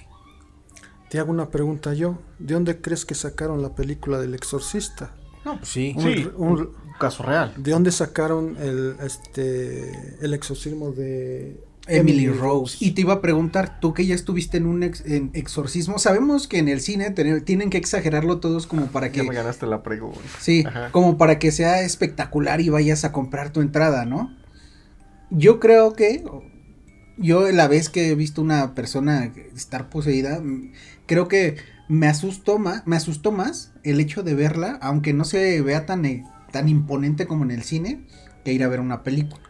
[1.10, 2.18] Te hago una pregunta yo.
[2.40, 5.14] ¿De dónde crees que sacaron la película del exorcista?
[5.46, 5.96] No, pues sí.
[6.00, 7.54] Sí, un- un caso real.
[7.58, 12.40] ¿De dónde sacaron el, este, el exorcismo de Emily, Rose.
[12.40, 12.78] Rose.
[12.80, 16.48] Y te iba a preguntar, tú que ya estuviste en un ex- en exorcismo, sabemos
[16.48, 19.18] que en el cine tener- tienen que exagerarlo todos como para que...
[19.18, 20.20] Ya me ganaste la pregunta.
[20.40, 20.92] Sí, Ajá.
[20.92, 24.34] como para que sea espectacular y vayas a comprar tu entrada, ¿no?
[25.30, 26.24] Yo creo que
[27.18, 30.42] yo la vez que he visto una persona estar poseída,
[31.06, 35.62] creo que me asustó más, me asustó más el hecho de verla, aunque no se
[35.62, 38.02] vea tan eh, tan imponente como en el cine,
[38.44, 39.42] que ir a ver una película.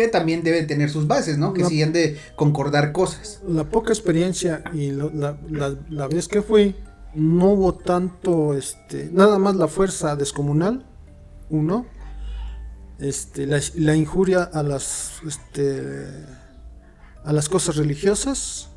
[0.00, 1.52] Que también debe tener sus bases, ¿no?
[1.52, 1.68] Que No.
[1.68, 3.40] sí han de concordar cosas.
[3.46, 6.74] La poca experiencia y lo- la, la- la vez que fui,
[7.14, 10.86] no hubo tanto, este, nada más la fuerza descomunal,
[11.50, 11.84] uno,
[12.98, 16.06] este, la, la injuria a las, este,
[17.24, 18.68] a las cosas religiosas,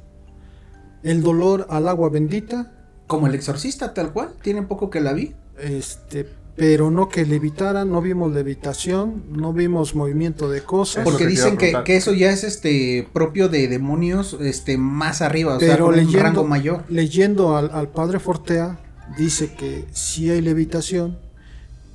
[1.03, 2.71] el dolor al agua bendita,
[3.07, 4.33] Como el exorcista, tal cual.
[4.41, 5.35] Tiene poco que la vi.
[5.59, 11.03] este, pero no que levitaran, no vimos levitación, no vimos movimiento de cosas.
[11.03, 15.73] Porque dicen que, eso ya es este propio de demonios este más arriba, o sea,
[15.73, 16.83] Pero un leyendo, rango mayor.
[16.89, 18.79] leyendo al, al padre Fortea,
[19.17, 21.17] dice que si hay levitación,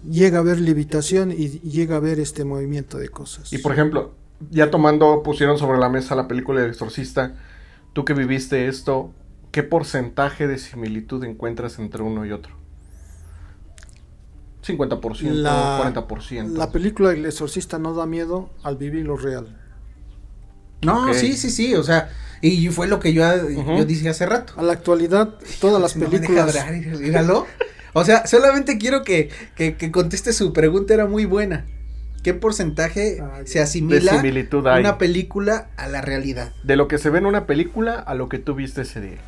[0.09, 3.53] llega a haber levitación y llega a haber este movimiento de cosas.
[3.53, 4.15] Y por ejemplo,
[4.51, 7.37] ya tomando, pusieron sobre la mesa la película del exorcista,
[7.93, 9.13] tú que viviste esto,
[9.53, 12.58] ¿qué porcentaje de similitud encuentras entre uno y otro?
[14.69, 16.57] 50%, La- 40%.
[16.57, 19.57] La película El Exorcista no da miedo al vivir lo real.
[20.83, 24.53] No, sí, sí, sí, o sea, y fue lo que yo, yo dije hace rato.
[24.57, 27.45] A la actualidad, todas las No me deja películas...
[27.95, 31.67] O sea, solamente quiero que, que, que conteste su pregunta, era muy buena.
[32.23, 34.23] ¿Qué porcentaje Ay, se asimila
[34.79, 36.53] una película a la realidad?
[36.63, 39.19] De lo que se ve en una película a lo que tú viste ese día.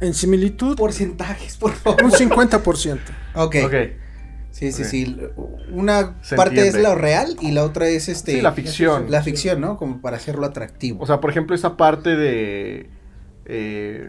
[0.00, 2.04] En similitud, Porcentajes, por favor.
[2.04, 2.98] un 50%.
[3.34, 3.56] Ok.
[3.64, 3.74] Ok.
[4.50, 4.88] Sí, sí, Ok.
[4.88, 5.18] sí.
[5.70, 6.78] Una Se parte entiende.
[6.80, 8.32] es lo real y la otra es este.
[8.32, 9.10] Sí, la ficción.
[9.10, 9.76] La ficción, ¿no?
[9.76, 11.02] Como para hacerlo atractivo.
[11.02, 12.88] O sea, por ejemplo, esa parte de.
[13.44, 14.08] eh,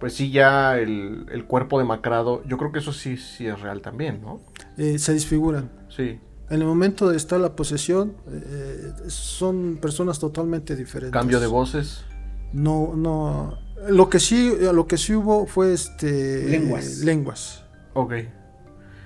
[0.00, 2.44] pues sí, ya el, el cuerpo demacrado.
[2.46, 4.40] Yo creo que eso sí, sí es real también, ¿no?
[4.76, 5.70] eh, se desfiguran.
[5.88, 6.20] Sí.
[6.50, 11.12] En el momento de estar la posesión, eh, son personas totalmente diferentes.
[11.12, 12.04] Cambio de voces.
[12.52, 13.58] No, no.
[13.88, 16.98] Lo que sí, lo que sí hubo fue este Lenguas.
[16.98, 17.64] lenguas.
[17.94, 18.14] Ok.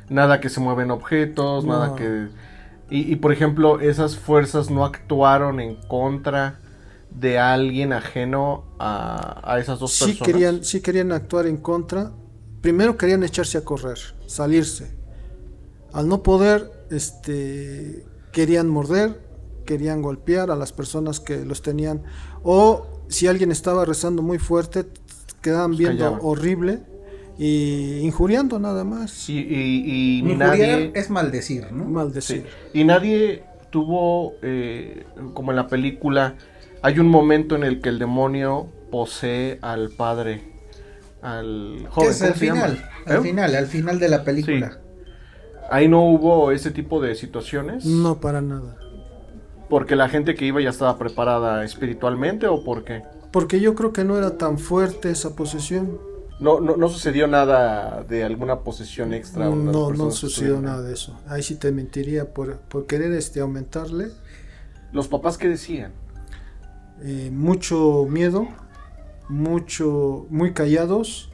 [0.09, 1.73] Nada que se mueven objetos, No.
[1.79, 2.29] nada que...
[2.91, 6.59] Y, y, por ejemplo, esas fuerzas no actuaron en contra
[7.11, 10.27] de alguien ajeno a, a esas dos Sí personas.
[10.27, 12.13] querían, sí querían actuar en contra.
[12.61, 14.95] Primero querían echarse a correr, salirse.
[15.95, 19.21] Al no poder, este, querían morder,
[19.65, 22.03] querían golpear a las personas que los tenían.
[22.43, 24.87] O si alguien estaba rezando muy fuerte,
[25.41, 26.21] quedaban viendo callaban.
[26.23, 26.81] horrible
[27.39, 29.29] y injuriando nada más.
[29.29, 29.45] Y, y-
[29.87, 30.93] y Injuriar nadie...
[30.95, 31.85] es maldecir, ¿no?
[31.85, 32.45] Maldecir.
[32.73, 32.79] Sí.
[32.81, 36.35] Y nadie tuvo, eh, como en la película,
[36.83, 40.43] hay un momento en el que el demonio posee al padre,
[41.23, 42.11] al joven.
[42.11, 43.21] es ¿cómo al final, al ¿Eh?
[43.23, 44.79] final, al final de la película.
[45.71, 47.87] Ahí no hubo ese tipo de situaciones.
[47.87, 48.77] No para nada.
[49.73, 53.05] Porque la gente que iba ya estaba preparada espiritualmente o por qué?
[53.31, 55.99] Porque yo creo que no era tan fuerte esa posesión.
[56.41, 59.49] No, no, no sucedió nada de alguna posesión extra.
[59.49, 61.19] o las No, no sucedió nada de eso.
[61.27, 64.11] Ahí sí te mentiría por, por querer este aumentarle.
[64.93, 65.93] Los papás qué decían.
[67.03, 68.49] eh, mucho miedo,
[69.31, 71.31] mucho, muy callados,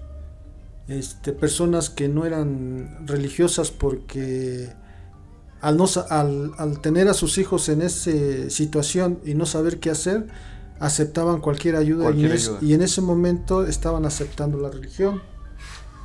[0.87, 4.69] este, personas que no eran religiosas porque
[5.61, 8.11] al, no, sa- al, al tener a sus hijos en esa
[8.51, 10.29] situación y no saber qué hacer,
[10.81, 12.59] aceptaban cualquier ayuda, Cualquier y, en es- ayuda.
[12.63, 15.21] y en ese momento estaban aceptando la religión.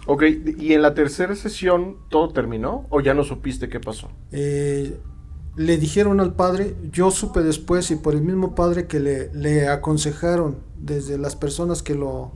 [0.05, 0.23] Ok,
[0.59, 4.09] y en la tercera sesión todo terminó o ya no supiste qué pasó.
[4.31, 4.99] Eh,
[5.55, 9.69] le dijeron al padre, yo supe después y por el mismo padre que le, le
[9.69, 12.31] aconsejaron desde las personas que lo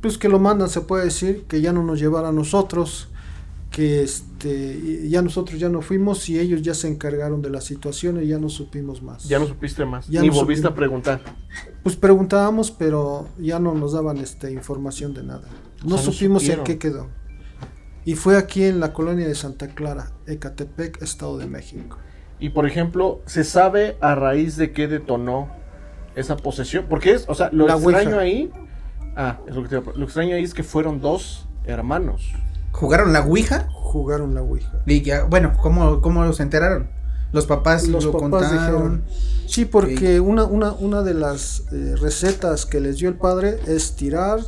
[0.00, 3.08] pues que lo mandan se puede decir que ya no nos llevara a nosotros
[3.74, 8.22] que este ya nosotros ya no fuimos y ellos ya se encargaron de la situación
[8.22, 10.06] y ya no supimos más Ya no supiste más.
[10.08, 10.72] Ya Ni no volviste supimos.
[10.72, 11.20] a preguntar.
[11.82, 15.48] pues preguntábamos pero ya no nos daban este información de nada
[15.84, 16.64] no O sea, no supimos en supieron.
[16.64, 17.08] qué quedó
[18.04, 21.98] y fue aquí en la colonia de Santa Clara Ecatepec Estado de México
[22.38, 25.48] Y por ejemplo, ¿se sabe a raíz de qué detonó
[26.14, 26.86] esa posesión?
[26.88, 28.20] Porque es, o sea, lo La extraño Ouija.
[28.20, 28.50] ahí.
[29.16, 32.30] Ah, es lo que te Lo extraño ahí es que fueron dos hermanos.
[32.74, 33.68] ¿Jugaron la Ouija?
[33.70, 36.88] jugaron la Ouija Y ya, bueno, ¿cómo, cómo se enteraron?
[37.32, 38.58] Los papás Los lo papás contaron.
[38.58, 39.04] dijeron.
[39.46, 43.94] Sí, porque una, una, una de las eh, recetas que les dio el padre es
[43.94, 44.40] tirar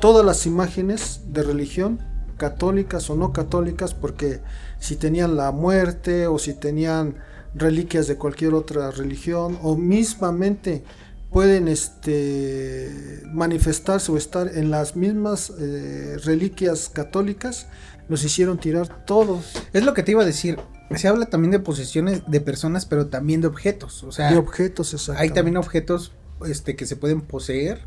[0.00, 2.00] todas las imágenes de religión,
[2.38, 4.40] católicas o no católicas, porque
[4.78, 7.16] si tenían la muerte o si tenían
[7.54, 10.84] reliquias de cualquier otra religión o mismamente
[11.34, 17.66] pueden este, manifestarse o estar en las mismas eh, reliquias católicas,
[18.08, 19.52] los hicieron tirar todos.
[19.72, 20.60] Es lo que te iba a decir.
[20.94, 24.04] Se habla también de posesiones de personas, pero también de objetos.
[24.04, 25.20] O sea, de objetos, exacto.
[25.20, 26.12] hay también objetos
[26.46, 27.80] este, que se pueden poseer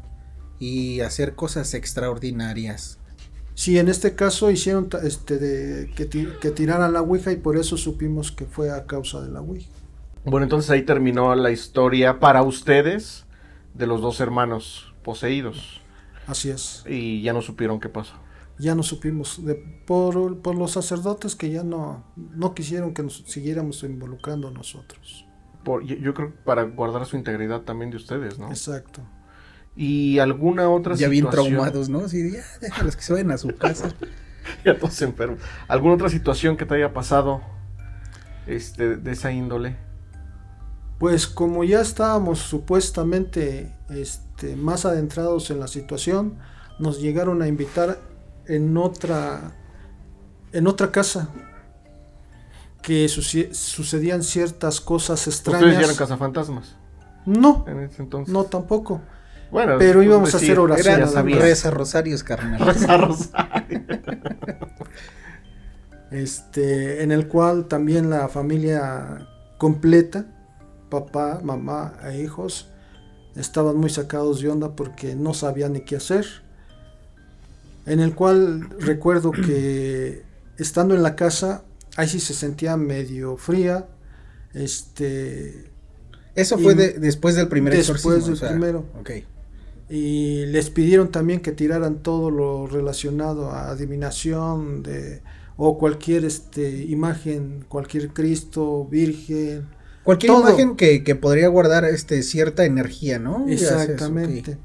[0.60, 3.00] y hacer cosas extraordinarias.
[3.54, 7.78] Sí, en este caso hicieron este, de, que, que tiraran la Ouija y por eso
[7.78, 9.72] supimos que fue a causa de la Ouija.
[10.26, 13.24] Bueno, entonces ahí terminó la historia para ustedes
[13.78, 15.82] de los dos hermanos poseídos.
[16.26, 16.84] Así es.
[16.88, 18.14] Y ya no supieron qué pasó.
[18.60, 23.24] Ya no supimos, de, por, por, los sacerdotes que ya no, no quisieron que nos
[23.28, 25.26] siguiéramos involucrando nosotros.
[25.64, 28.50] Por, yo, creo que para guardar su integridad también de ustedes, ¿no?
[28.50, 29.02] Exacto.
[29.76, 31.10] ¿Y alguna otra ya situación?
[31.10, 32.08] Ya bien traumados, ¿no?
[32.10, 33.94] Sí, ya déjalos que se vayan a su casa.
[34.66, 35.40] ya todos enfermos.
[35.68, 37.42] ¿Alguna otra situación que te haya pasado
[38.48, 39.78] este, de esa índole?
[41.00, 46.38] Pues como ya estábamos supuestamente este, más adentrados en la situación,
[46.80, 48.00] nos llegaron a invitar
[48.48, 49.54] en otra,
[50.54, 51.30] en otra casa
[52.82, 55.64] que sucedían ciertas cosas extrañas.
[55.64, 56.76] ¿Ustedes ya eran cazafantasmas?
[57.26, 58.34] No, en ese entonces.
[58.34, 59.02] no tampoco.
[59.52, 61.14] Bueno, pero íbamos a hacer oraciones.
[61.14, 62.60] Reza rosarios, carnal.
[62.60, 63.90] Reza rosarios.
[66.12, 70.26] este, en el cual también la familia completa
[70.90, 72.68] papá, mamá e hijos
[73.36, 76.26] estaban muy sacados de onda porque no sabían ni qué hacer.
[77.86, 80.24] En el cual recuerdo que
[80.58, 81.64] estando en la casa,
[81.96, 83.88] ahí sí se sentía medio fría.
[84.54, 85.72] Este.
[86.36, 88.86] Eso fue después del primer Después del primero.
[89.90, 95.22] Y les pidieron también que tiraran todo lo relacionado a adivinación de,
[95.56, 99.66] o cualquier este, imagen, cualquier Cristo, Virgen,
[100.08, 103.46] Cualquier imagen que, que, podría guardar este cierta energía, ¿no?
[103.50, 104.58] Exactamente.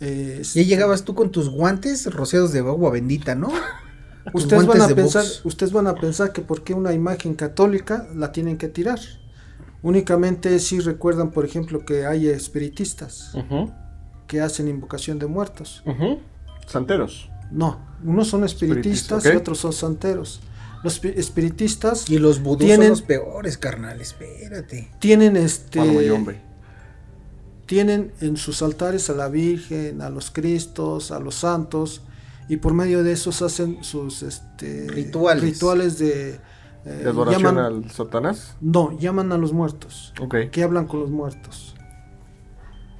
[0.00, 3.52] Y ahí llegabas tú con tus guantes rociados de agua bendita, ¿no?
[4.32, 8.30] ustedes van a pensar, ustedes van a pensar que por qué una imagen católica la
[8.30, 9.00] tienen que tirar.
[9.82, 13.32] Únicamente si recuerdan, por ejemplo, que hay espiritistas
[14.28, 15.82] que hacen invocación de muertos.
[16.68, 17.30] Santeros.
[17.50, 20.40] No, unos son espiritistas y otros son santeros.
[20.84, 22.10] Los espiritistas.
[22.10, 24.90] Y los vudús son los peores, carnal, espérate.
[25.00, 25.80] Tienen este.
[26.10, 26.40] hombre.
[27.64, 32.02] Tienen en sus altares a la Virgen, a los Cristos, a los santos,
[32.50, 35.42] y por medio de esos hacen sus este, rituales.
[35.42, 36.38] rituales de.
[36.84, 38.54] Eh, adoración al Satanás?
[38.60, 40.12] No, llaman a los muertos.
[40.20, 40.50] Okay.
[40.50, 41.73] Que hablan con los muertos.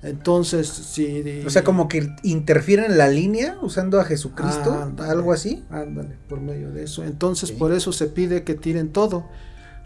[0.05, 1.43] Entonces, sí.
[1.47, 5.65] O sea, como que interfieren en la línea usando a Jesucristo, algo así.
[5.71, 7.05] Ándale, por medio de eso.
[7.05, 9.25] Entonces, por eso se pide que tiren todo.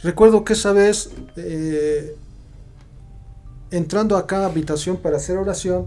[0.03, 2.17] Recuerdo que esa vez, eh,
[3.71, 5.87] entrando a cada habitación para hacer oración,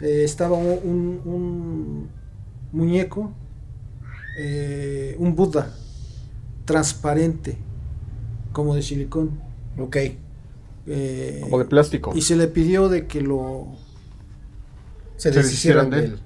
[0.00, 2.10] eh, estaba un, un
[2.70, 3.32] muñeco,
[4.38, 5.72] eh, un Buda,
[6.66, 7.56] transparente,
[8.52, 9.40] como de silicón.
[9.78, 9.96] Ok.
[10.86, 12.12] Eh, Como de plástico.
[12.14, 13.68] Y se le pidió de que lo...
[15.16, 16.18] Se, deshicieran de él.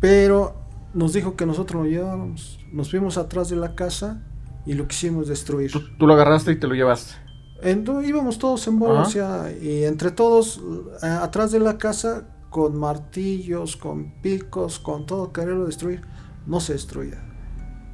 [0.00, 0.56] Pero
[0.94, 2.58] nos dijo que nosotros lo llevábamos.
[2.72, 4.22] Nos fuimos atrás de la casa
[4.66, 5.70] y lo quisimos destruir.
[5.70, 7.14] Tú, lo agarraste y te lo llevaste.
[7.64, 9.08] Íbamos todos en bola,
[9.60, 10.60] y entre todos,
[11.00, 16.02] atrás de la casa, con martillos, con picos, con todo, quererlo destruir,
[16.46, 17.22] no se destruía.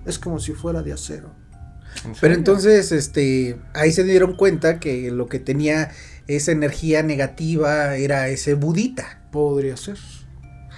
[0.07, 1.31] Es como si fuera de acero.
[2.21, 5.91] Pero entonces, este, ahí se dieron cuenta que lo que tenía
[6.27, 9.23] esa energía negativa era ese budita.
[9.33, 9.99] Podría ser.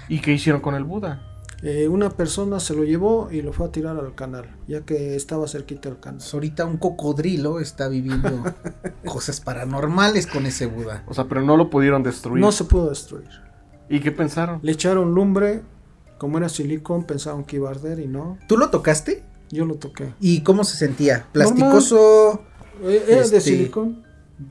[0.09, 1.27] ¿Y qué hicieron con el Buda?
[1.63, 5.15] Eh, una persona se lo llevó y lo fue a tirar al canal, ya que
[5.15, 6.17] estaba cerquita del canal.
[6.17, 8.43] Pues ahorita un cocodrilo está viviendo
[9.05, 11.03] cosas paranormales con ese Buda.
[11.07, 12.41] O sea, pero no lo pudieron destruir.
[12.41, 13.29] No se pudo destruir.
[13.89, 14.59] ¿Y qué pensaron?
[14.63, 15.61] Le echaron lumbre,
[16.17, 18.39] como era silicón, pensaron que iba a arder y no.
[18.47, 19.23] ¿Tú lo tocaste?
[19.51, 20.13] Yo lo toqué.
[20.19, 21.27] ¿Y cómo se sentía?
[21.31, 22.43] ¿Plasticoso?
[22.83, 24.03] Eh, era de este, silicón,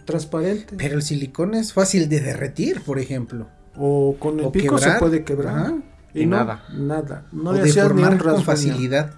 [0.04, 0.76] transparente.
[0.76, 3.48] Pero el silicón es fácil de derretir, por ejemplo.
[3.76, 5.74] O con el pico se puede quebrar.
[6.12, 6.64] Y, nada.
[6.72, 7.26] Nada.
[7.32, 9.14] No o le hacías ni un con facilidad.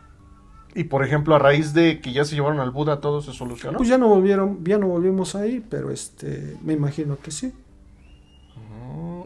[0.74, 3.76] Y por ejemplo, a raíz de que ya se llevaron al Buda, todo se solucionó.
[3.76, 7.52] Pues ya no volvieron, ya no volvimos ahí, pero este, me imagino que sí.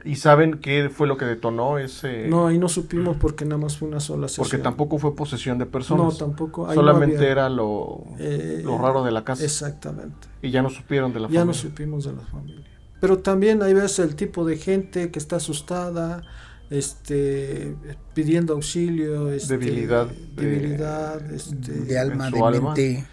[0.06, 2.28] ¿Y saben qué fue lo que detonó ese...?
[2.28, 4.44] No, ahí no supimos porque nada más fue una sola sesión.
[4.44, 6.12] Porque tampoco fue posesión de personas.
[6.12, 6.72] No, tampoco.
[6.72, 9.42] Solamente era lo, eh, lo raro de la casa.
[9.44, 10.28] Exactamente.
[10.42, 11.40] Y ya no supieron de la familia.
[11.40, 12.64] Ya no supimos de la familia.
[13.00, 16.22] Pero también hay veces el tipo de gente que está asustada,
[16.70, 17.76] este,
[18.14, 23.06] pidiendo auxilio, este, debilidad, debilidad, este, de alma, de mente.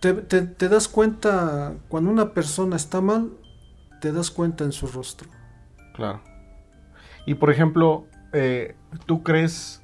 [0.00, 3.30] Te, te- te das cuenta, cuando una persona está mal,
[4.00, 5.28] te das cuenta en su rostro.
[5.94, 6.22] Claro.
[7.26, 8.74] Y por ejemplo, eh,
[9.06, 9.82] ¿tú crees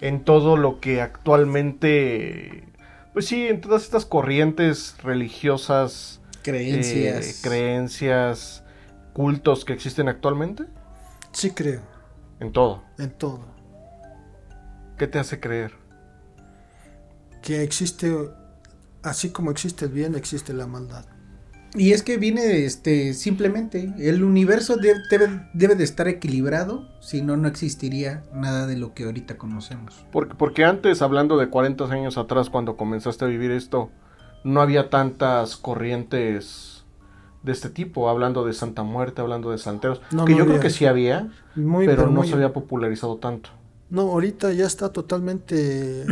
[0.00, 2.64] en todo lo que actualmente,
[3.12, 7.26] pues sí, en todas estas corrientes religiosas, Creencias.
[7.26, 8.64] eh, creencias,
[9.12, 10.64] cultos que existen actualmente?
[11.32, 11.82] Sí creo,
[12.40, 12.82] En todo.
[12.98, 13.44] en todo.
[14.98, 15.72] ¿Qué te hace creer?
[17.42, 18.12] Que existe,
[19.02, 21.04] así como existe el bien, existe la maldad.
[21.74, 27.22] Y es que viene este simplemente el universo de- debe, debe de estar equilibrado, si
[27.22, 30.04] no no existiría nada de lo que ahorita conocemos.
[30.12, 33.90] Porque, porque antes, hablando de 40 años atrás, cuando comenzaste a vivir esto,
[34.44, 36.84] no había tantas corrientes
[37.42, 40.60] de este tipo, hablando de Santa Muerte, hablando de santeros, No, que no yo creo
[40.60, 43.50] que sí había, Muy, pero no muy- se había popularizado tanto.
[43.90, 46.04] No, ahorita ya está totalmente,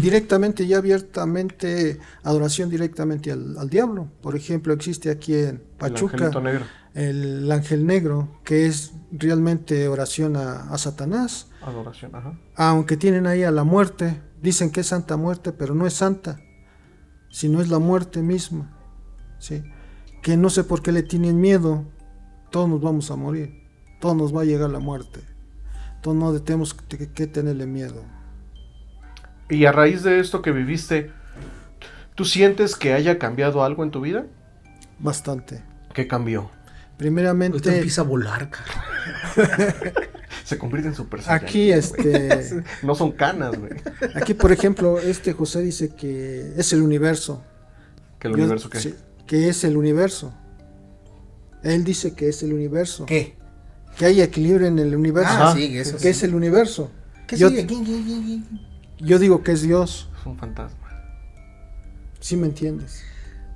[0.00, 4.08] directamente y abiertamente, adoración directamente al, al diablo.
[4.20, 6.64] Por ejemplo, existe aquí en Pachuca negro,
[6.94, 11.48] el ángel negro, que es realmente oración a, a Satanás.
[11.62, 12.38] adoración, ajá.
[12.56, 16.40] Aunque tienen ahí a la muerte, dicen que es Santa Muerte, pero no es santa,
[17.30, 18.78] sino es la muerte misma.
[19.38, 19.62] ¿sí?
[20.22, 21.84] Que no sé por qué le tienen miedo,
[22.50, 23.64] todos nos vamos a morir,
[24.00, 25.20] todos nos va a llegar la muerte,
[26.00, 28.02] todos no tenemos que, que tenerle miedo.
[29.52, 31.10] Y a raíz de esto que viviste,
[32.14, 34.24] ¿tú sientes que haya cambiado algo en tu vida?
[34.98, 35.62] Bastante.
[35.92, 36.50] ¿Qué cambió?
[36.96, 38.84] Primeramente, a volar, cara.
[40.44, 42.38] Se convierte en super aquí, Saiyajin, güey.
[42.40, 43.72] este, No son canas, güey.
[44.14, 47.44] aquí por ejemplo, este José dice que es el universo.
[48.18, 48.80] Que el Yo- universo que...
[48.80, 48.94] sí,
[49.26, 50.32] que es el universo.
[51.62, 53.04] Él dice que es el universo.
[53.04, 53.36] ¿Qué?
[53.98, 55.30] Que hay equilibrio en el universo.
[55.30, 56.08] Ah, sí, eso que sí.
[56.08, 56.90] es el universo.
[57.26, 57.66] ¿Qué yo, sigue?
[57.66, 58.71] ¿Qué, qué, qué, qué?
[59.02, 60.08] Yo digo que es Dios.
[60.18, 60.78] Es un fantasma.
[62.20, 63.02] ¿Sí me entiendes?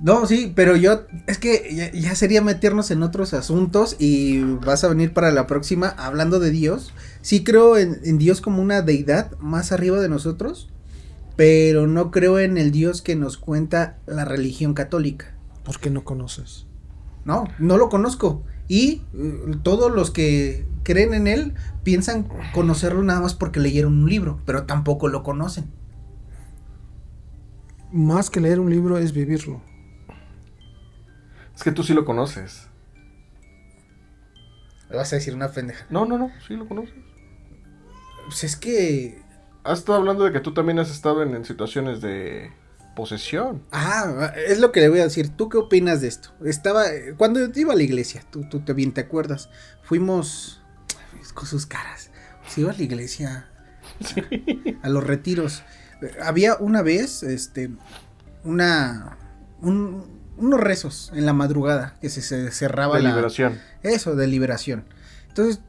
[0.01, 4.85] No, sí, pero yo, es que ya, ya sería meternos en otros asuntos y vas
[4.85, 6.93] a venir para la próxima hablando de Dios.
[7.23, 10.69] Sí creo en, en Dios como una deidad más arriba de nosotros,
[11.37, 15.35] pero no creo en el Dios que nos cuenta la religión católica.
[15.65, 16.67] ¿Por qué no conoces?
[17.25, 18.45] No, no lo conozco.
[18.69, 24.09] Y eh, todos los que creen en él piensan conocerlo nada más porque leyeron un
[24.09, 25.71] libro, pero tampoco lo conocen.
[27.93, 29.61] Más que leer un libro es vivirlo.
[31.55, 32.69] Es que tú sí lo conoces.
[34.91, 35.87] Me vas a decir una pendeja.
[35.91, 36.95] No, no, no, sí lo conoces.
[38.27, 39.27] Pues es que
[39.67, 42.53] Has estado hablando de que tú también has estado en, en situaciones de
[42.97, 43.63] posesión.
[43.71, 45.29] Ah, es lo que le voy a decir.
[45.29, 46.31] ¿Tú qué opinas de esto?
[46.45, 46.85] Estaba,
[47.17, 49.49] cuando iba a la iglesia, tú, tú te bien te acuerdas,
[49.83, 50.61] fuimos
[51.35, 52.11] con sus caras.
[52.49, 53.49] Se iba a la iglesia,
[54.83, 55.63] a los retiros.
[56.23, 57.71] Había una vez, este,
[58.45, 59.17] una,
[59.61, 63.59] un- unos rezos en la madrugada que se, se cerraba De la, liberación.
[63.83, 64.85] eso, de liberación.
[65.29, 65.61] Entonces,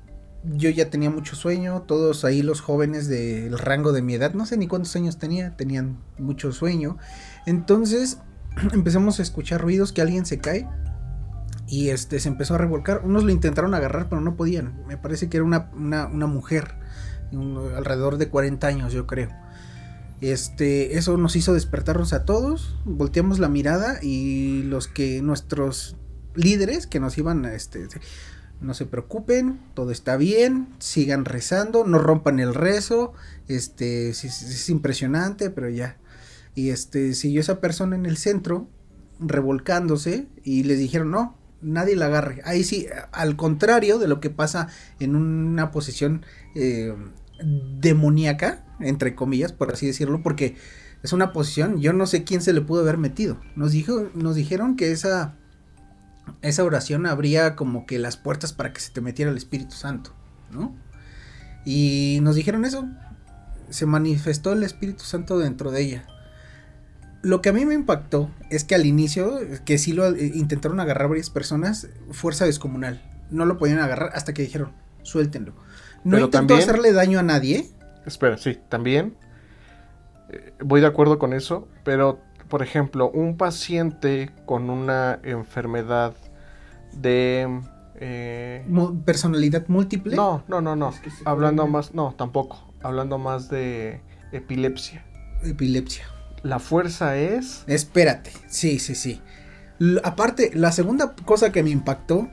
[0.55, 4.45] yo ya tenía mucho sueño, todos ahí los jóvenes del rango de mi edad, no
[4.45, 6.97] sé ni cuántos años tenía, tenían mucho sueño.
[7.45, 8.19] Entonces,
[8.73, 10.67] empezamos a escuchar ruidos que alguien se cae
[11.67, 13.01] y este se empezó a revolcar.
[13.03, 14.85] Unos lo intentaron agarrar, pero no podían.
[14.87, 16.75] Me parece que era una, una, mujer,
[17.75, 19.29] alrededor de 40 años, yo creo.
[20.21, 25.95] Este, eso nos hizo despertarnos a todos, volteamos la mirada y los que nuestros
[26.33, 27.87] líderes que nos iban, este,
[28.61, 33.13] no se preocupen, todo está bien, sigan rezando, no rompan el rezo,
[33.47, 35.97] este, es, impresionante, pero ya.
[36.55, 38.67] Y este, siguió esa persona en el centro,
[39.19, 42.41] revolcándose, y les dijeron, no, nadie la agarre.
[42.45, 46.95] Ahí sí, al contrario de lo que pasa en una posición eh,
[47.79, 50.55] demoníaca, entre comillas, por así decirlo, porque
[51.03, 53.39] es una posición, yo no sé quién se le pudo haber metido.
[53.55, 55.37] Nos dijo, nos dijeron que esa
[56.41, 60.11] esa oración abría como que las puertas para que se te metiera el Espíritu Santo,
[60.51, 60.75] ¿no?
[61.65, 62.87] Y nos dijeron eso.
[63.69, 66.07] Se manifestó el Espíritu Santo dentro de ella.
[67.21, 70.79] Lo que a mí me impactó es que al inicio, que sí lo eh, intentaron
[70.79, 73.01] agarrar varias personas, fuerza descomunal.
[73.31, 74.71] No lo podían agarrar hasta que dijeron,
[75.03, 75.53] suéltenlo.
[76.05, 77.69] No Pero intentó también- hacerle daño a nadie.
[78.05, 79.17] Espera, sí, también
[80.29, 86.13] eh, voy de acuerdo con eso, pero por ejemplo, un paciente con una enfermedad
[86.93, 87.61] de...
[87.95, 88.65] eh,
[89.05, 90.15] Personalidad múltiple.
[90.15, 90.89] no, no, no, no.
[90.89, 92.63] Es que se Hablando puede- más, no, tampoco.
[92.81, 95.03] Hablando más de epilepsia.
[95.43, 96.05] Epilepsia.
[96.43, 97.63] La fuerza es...
[97.67, 99.21] Espérate, sí, sí, sí.
[99.79, 102.27] L- aparte, la segunda cosa que me impactó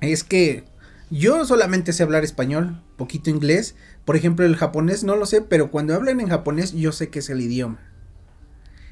[0.00, 0.64] es que
[1.10, 3.76] yo solamente sé hablar español, poquito inglés.
[4.04, 7.18] Por ejemplo, el japonés no lo sé, pero cuando hablan en japonés yo sé que
[7.20, 7.78] es el idioma.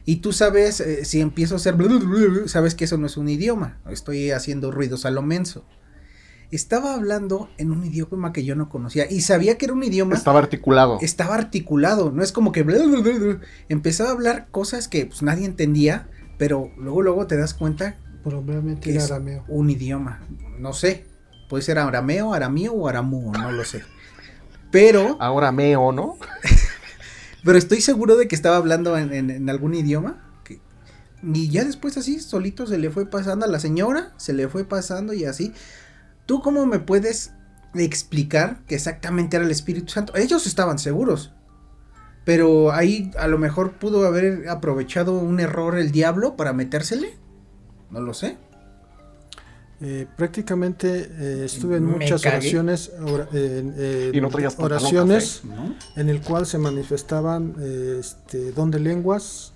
[0.05, 1.77] Y tú sabes, eh, si empiezo a hacer,
[2.47, 5.65] sabes que eso no es un idioma, estoy haciendo ruidos a lo menso.
[6.51, 10.17] Estaba hablando en un idioma que yo no conocía y sabía que era un idioma.
[10.17, 10.99] Estaba articulado.
[11.01, 12.67] Estaba articulado, no es como que
[13.69, 18.83] empezaba a hablar cosas que pues, nadie entendía, pero luego luego te das cuenta Probablemente
[18.83, 19.45] que era es arameo.
[19.49, 20.21] un idioma,
[20.59, 21.07] no sé,
[21.49, 23.83] puede ser arameo, aramío o aramú, no lo sé.
[24.71, 26.17] Pero Ahora meo, ¿no?
[27.45, 30.27] Pero estoy seguro de que estaba hablando en, algún idioma.
[31.23, 34.65] y ya después así, solito se le fue pasando a la señora, se le fue
[34.65, 35.53] pasando y así.
[36.27, 37.33] ¿Tú cómo me puedes
[37.75, 40.15] explicar que exactamente era el Espíritu Santo?
[40.17, 41.33] Ellos estaban seguros.
[42.25, 47.17] Pero ahí a lo mejor pudo haber aprovechado un error el diablo para metérsele.
[47.91, 48.37] No lo sé.
[49.83, 52.37] Eh, prácticamente eh, estuve en muchas cagué.
[52.37, 52.93] oraciones,
[54.13, 55.75] Y no pantalón oraciones ¿no?
[55.97, 59.55] en el cual se manifestaban eh, este, don de lenguas,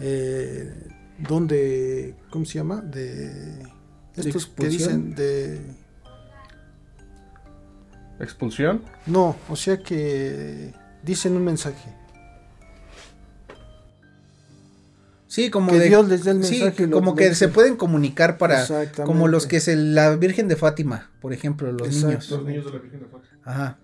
[0.00, 0.72] eh,
[1.18, 2.80] don de, ¿cómo se llama?
[2.80, 3.62] De
[4.16, 4.70] estos que expulsión?
[4.70, 5.60] dicen de,
[8.20, 8.82] Expulsión.
[9.06, 10.72] no, o sea que
[11.02, 12.01] dicen un mensaje.
[15.34, 16.86] Sí, como Que de- Dios les dé el sí, mensaje.
[16.86, 18.66] lo- como que se pueden comunicar para
[19.06, 22.42] como los que se la Virgen de Fátima, por ejemplo, los Exacto.
[22.42, 22.66] niños.
[22.66, 23.38] de la Virgen de Fátima.
[23.44, 23.78] Ajá.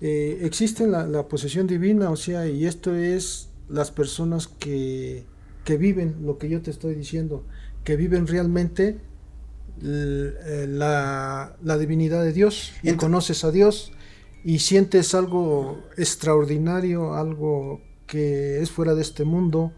[0.00, 5.26] Eh, existe la, la posesión divina, o sea, y esto es las personas que,
[5.66, 7.44] que viven lo que yo te estoy diciendo,
[7.84, 8.96] que viven realmente
[9.82, 13.92] eh, la, la divinidad de Dios, y conoces a Dios
[14.42, 19.72] y sientes algo extraordinario, algo que es fuera de este mundo,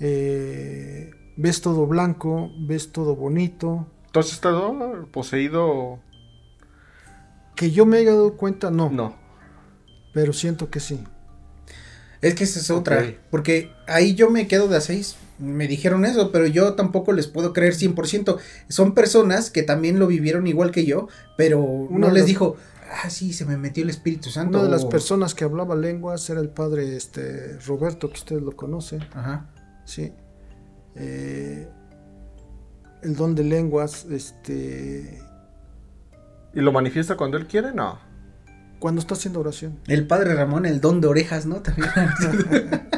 [0.00, 5.98] eh, ves todo blanco, ves todo bonito, ¿Tú has estado poseído?
[7.54, 9.16] que yo me he dado cuenta, no, No.
[10.14, 11.02] pero siento que sí.
[12.20, 15.16] Es que esa es otra, porque ahí yo me quedo de a seis.
[15.38, 18.38] Me dijeron eso, pero yo tampoco les puedo creer 100%.
[18.68, 22.56] Son personas que también lo vivieron igual que yo, pero Uno no les los- dijo,
[23.04, 24.58] ah, sí, se me metió el Espíritu Santo.
[24.58, 28.56] Una de las personas que hablaba lenguas era el padre este, Roberto, que ustedes lo
[28.56, 29.48] conocen, Ajá.
[29.88, 30.12] ¿Sí?
[30.94, 31.68] Eh,
[33.02, 35.22] el don de lenguas, este,
[36.54, 37.72] ¿Y lo manifiesta cuando él quiere?
[37.72, 37.98] No.
[38.80, 39.78] cuando está haciendo oración.
[39.86, 41.62] El padre Ramón, el don de orejas, ¿no?
[41.62, 41.88] También.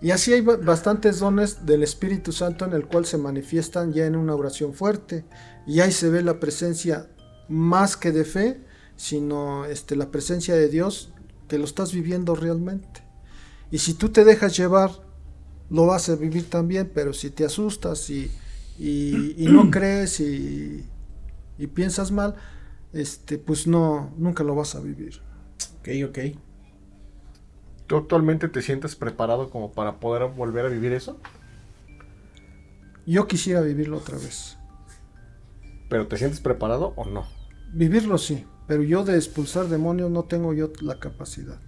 [0.00, 4.04] Y así hay ba- bastantes dones del Espíritu Santo en el cual se manifiestan ya
[4.04, 5.24] en una oración fuerte.
[5.66, 7.06] Y ahí se ve la presencia
[7.48, 8.60] más que de fe,
[8.96, 11.14] sino este, la presencia de Dios
[11.48, 13.00] que lo estás viviendo realmente.
[13.70, 14.90] Y si tú te dejas llevar,
[15.70, 18.30] lo vas a vivir también, pero si te asustas y,
[18.78, 20.84] y- y no crees y,
[21.58, 22.34] y piensas mal,
[22.92, 25.20] este, pues no, nunca lo vas a vivir.
[25.80, 26.18] ok, ok.
[27.86, 31.18] ¿Tú actualmente te sientes preparado como para poder volver a vivir eso?
[33.06, 34.56] Yo quisiera vivirlo otra vez.
[35.90, 37.26] ¿Pero te sientes preparado o no?
[37.74, 41.60] Vivirlo sí, pero yo de expulsar demonios no tengo yo la capacidad.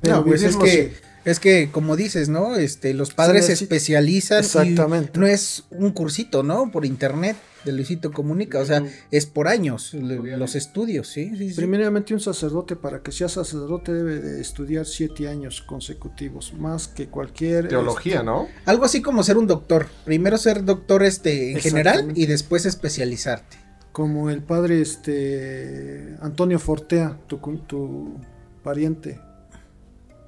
[0.00, 0.94] Pero No, pues es que,
[1.24, 2.56] es que, como dices, ¿no?
[2.56, 4.42] Este, los padres se especializan.
[4.42, 5.18] y Exactamente.
[5.18, 6.70] no es un cursito, ¿no?
[6.70, 8.58] Por internet de Luisito Comunica.
[8.58, 11.32] O sea, es por años los estudios, ¿sí?
[11.36, 11.56] sí, sí.
[11.56, 17.08] Primeramente un sacerdote para que sea sacerdote debe de estudiar siete años consecutivos, más que
[17.08, 17.68] cualquier...
[17.68, 18.48] Teología, ¿no?
[18.64, 19.86] Algo así como ser un doctor.
[20.04, 23.56] Primero ser doctor este en general y después especializarte.
[23.56, 28.20] este, como el padre este Antonio Fortea, tu, tu
[28.62, 29.20] pariente.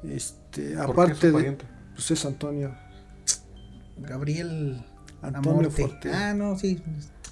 [0.05, 1.33] Este, ¿Por qué aparte su de...
[1.33, 1.65] pariente?
[1.95, 2.75] Pues es Antonio.
[3.99, 4.85] Gabriel
[5.21, 5.83] Antonio Amorte.
[5.83, 6.31] Fortea.
[6.31, 6.83] Ah, no, sí.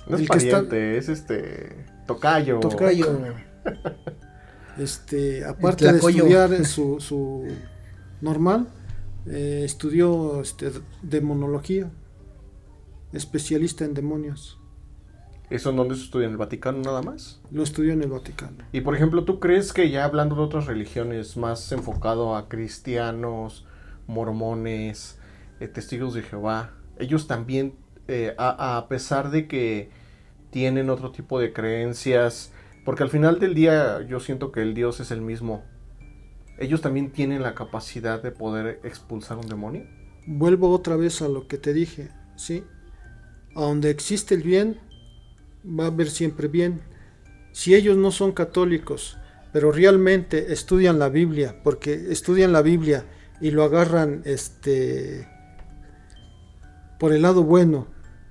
[0.09, 1.87] No es el que está- pariente, es este...
[2.07, 2.61] Tocayo.
[2.61, 3.19] Tocayo.
[4.79, 7.45] Este, aparte de estudiar en su, su
[8.21, 8.69] normal,
[9.27, 10.71] eh, estudió este,
[11.03, 11.91] demonología,
[13.13, 14.60] especialista en demonios.
[15.51, 16.27] ¿Eso en dónde se estudia?
[16.27, 17.41] ¿En el Vaticano nada más?
[17.51, 18.57] Lo estudió en el Vaticano.
[18.73, 23.67] Y por ejemplo, ¿tú crees que ya hablando de otras religiones, más enfocado a cristianos,
[24.07, 25.19] mormones,
[25.59, 27.75] eh, testigos de Jehová, ellos también,
[28.07, 29.91] eh, a, a pesar de que
[30.51, 32.53] tienen otro tipo de creencias,
[32.85, 35.65] porque al final del día yo siento que el Dios es el mismo,
[36.61, 39.87] ellos también tienen la capacidad de poder expulsar un demonio?
[40.27, 42.65] Vuelvo otra vez a lo que te dije, ¿sí?
[43.57, 44.79] A donde existe el bien,
[45.65, 46.81] va a haber siempre bien.
[47.53, 49.19] Si ellos no son católicos,
[49.53, 53.05] pero realmente estudian la Biblia, porque estudian la Biblia
[53.41, 55.29] y lo agarran este
[56.99, 57.87] por el lado bueno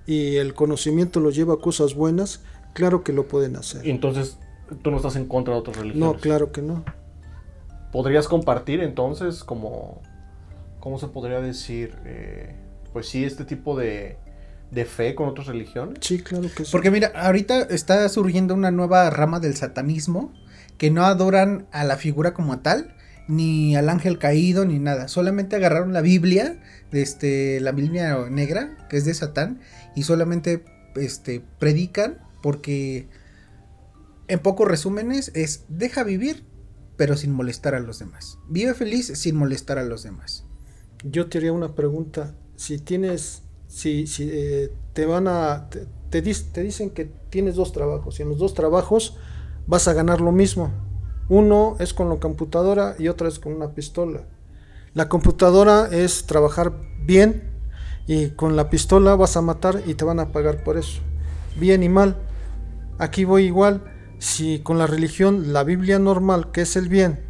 [0.05, 3.87] y el conocimiento los lleva a cosas buenas, claro que lo pueden hacer.
[3.87, 4.37] Entonces,
[4.83, 6.07] tú no estás en contra de otras religiones.
[6.07, 6.85] No, claro que no.
[7.91, 10.01] ¿Podrías compartir entonces como
[10.79, 11.95] ¿cómo se podría decir?
[12.05, 12.55] Eh,
[12.93, 14.17] pues sí, este tipo de,
[14.71, 15.99] de fe con otras religiones.
[16.01, 16.71] Sí, claro que sí.
[16.71, 20.33] Porque mira, ahorita está surgiendo una nueva rama del satanismo
[20.77, 22.95] que no adoran a la figura como tal,
[23.27, 25.07] ni al ángel caído, ni nada.
[25.07, 26.59] Solamente agarraron la Biblia,
[26.91, 29.59] este, la Biblia negra, que es de Satán,
[29.95, 30.63] y solamente
[30.95, 33.07] este, predican porque,
[34.27, 36.45] en pocos resúmenes, es deja vivir,
[36.97, 38.39] pero sin molestar a los demás.
[38.49, 40.45] Vive feliz sin molestar a los demás.
[41.03, 42.35] Yo te haría una pregunta.
[42.55, 45.69] Si tienes, si, si eh, te van a,
[46.09, 49.15] te, dicen que tienes dos trabajos y en los dos trabajos
[49.67, 50.71] vas a ganar lo mismo.
[51.29, 54.23] Uno es con la computadora y otra es con una pistola.
[54.95, 56.73] La computadora es trabajar
[57.05, 57.43] bien
[58.07, 60.99] y con la pistola vas a matar y te van a pagar por eso.
[61.59, 62.17] Bien y mal.
[62.97, 63.83] Aquí voy igual.
[64.17, 67.23] Si con la religión, la Biblia normal, que es el bien,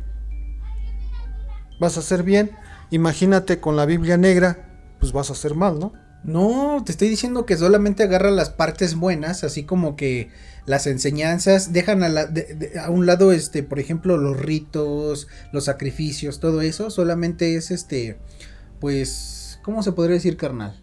[1.79, 2.51] vas a hacer bien,
[2.89, 5.93] imagínate con la Biblia negra, pues vas a hacer mal, ¿no?
[6.23, 10.29] No, te estoy diciendo que solamente agarra las partes buenas, así como que
[10.65, 15.27] las enseñanzas dejan a, la- de- de- a un lado, este, por ejemplo, los ritos,
[15.53, 18.17] los sacrificios, todo eso, solamente es este,
[18.79, 20.77] pues, ¿cómo se podría decir, carnal?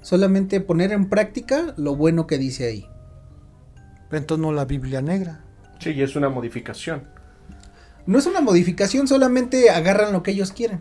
[0.00, 2.86] Solamente poner en práctica lo bueno que dice ahí.
[4.10, 5.44] Entonces no la Biblia negra.
[5.78, 7.04] Sí, y es una modificación.
[8.06, 10.80] No es una modificación, solamente agarran lo que ellos quieren.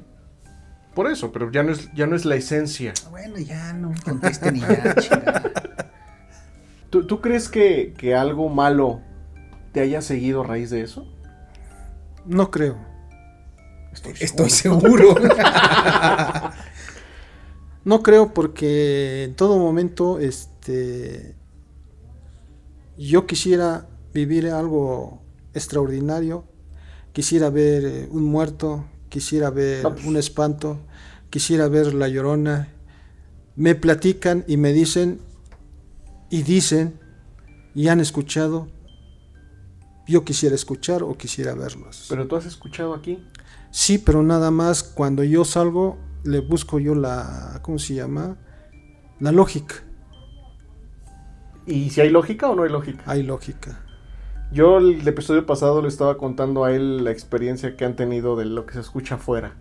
[0.99, 2.93] Por eso, pero ya no es, ya no es la esencia.
[3.09, 5.43] Bueno, ya no contesten y ya, chingada.
[6.89, 8.99] ¿Tú, tú crees que, que algo malo
[9.71, 11.07] te haya seguido a raíz de eso?
[12.25, 12.77] No creo.
[14.19, 15.15] Estoy seguro.
[17.85, 21.33] No creo porque en todo momento, este,
[22.97, 25.21] yo quisiera vivir algo
[25.53, 26.43] extraordinario,
[27.13, 30.05] quisiera ver eh, un muerto, quisiera ver No, pues.
[30.05, 30.79] un espanto,
[31.29, 32.69] quisiera ver la llorona.
[33.55, 35.19] Me platican y me dicen
[36.29, 36.99] y dicen
[37.75, 38.67] y han escuchado.
[40.07, 42.07] Yo quisiera escuchar o quisiera verlos.
[42.09, 43.23] Pero tú has escuchado aquí.
[43.71, 48.37] Sí, pero nada más cuando yo salgo le busco yo la, ¿cómo se llama?
[49.19, 49.75] La lógica.
[51.65, 53.03] ¿Y si hay lógica o no hay lógica?
[53.05, 53.85] Hay lógica.
[54.51, 58.45] Yo el episodio pasado le estaba contando a él la experiencia que han tenido de
[58.45, 59.55] lo que se escucha afuera.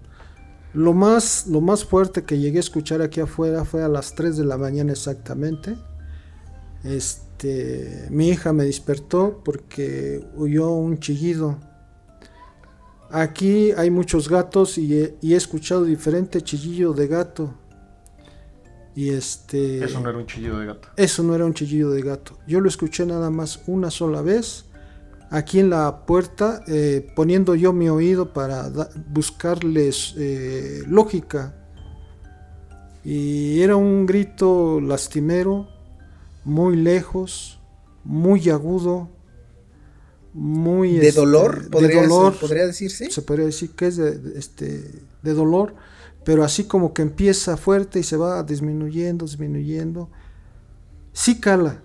[0.73, 4.37] Lo más, lo más fuerte que llegué a escuchar aquí afuera fue a las 3
[4.39, 5.77] de la mañana exactamente.
[6.85, 11.59] Este, mi hija me despertó porque oyó un chillido.
[13.11, 17.55] Aquí hay muchos gatos y he, y he escuchado diferente chillillo de gato.
[18.95, 20.89] Y este Eso no era un chillido de gato.
[20.97, 22.37] Eso no era un chillido de gato.
[22.47, 24.65] Yo lo escuché nada más una sola vez,
[25.31, 28.71] aquí en la puerta, eh, poniendo yo mi oído para
[29.09, 31.55] buscarles eh, lógica.
[33.05, 35.69] Y era un grito lastimero,
[36.45, 37.59] muy lejos,
[38.05, 39.09] muy agudo,
[40.35, 40.95] muy...
[40.99, 41.65] ¿De este, dolor?
[41.65, 43.11] de ¿Podría, dolor, ¿Podría decirse?
[43.11, 45.75] se podría decir que es de, de- este, de dolor,
[46.25, 50.11] pero así como que empieza fuerte y se va disminuyendo, disminuyendo.
[51.13, 51.83] Sí cala.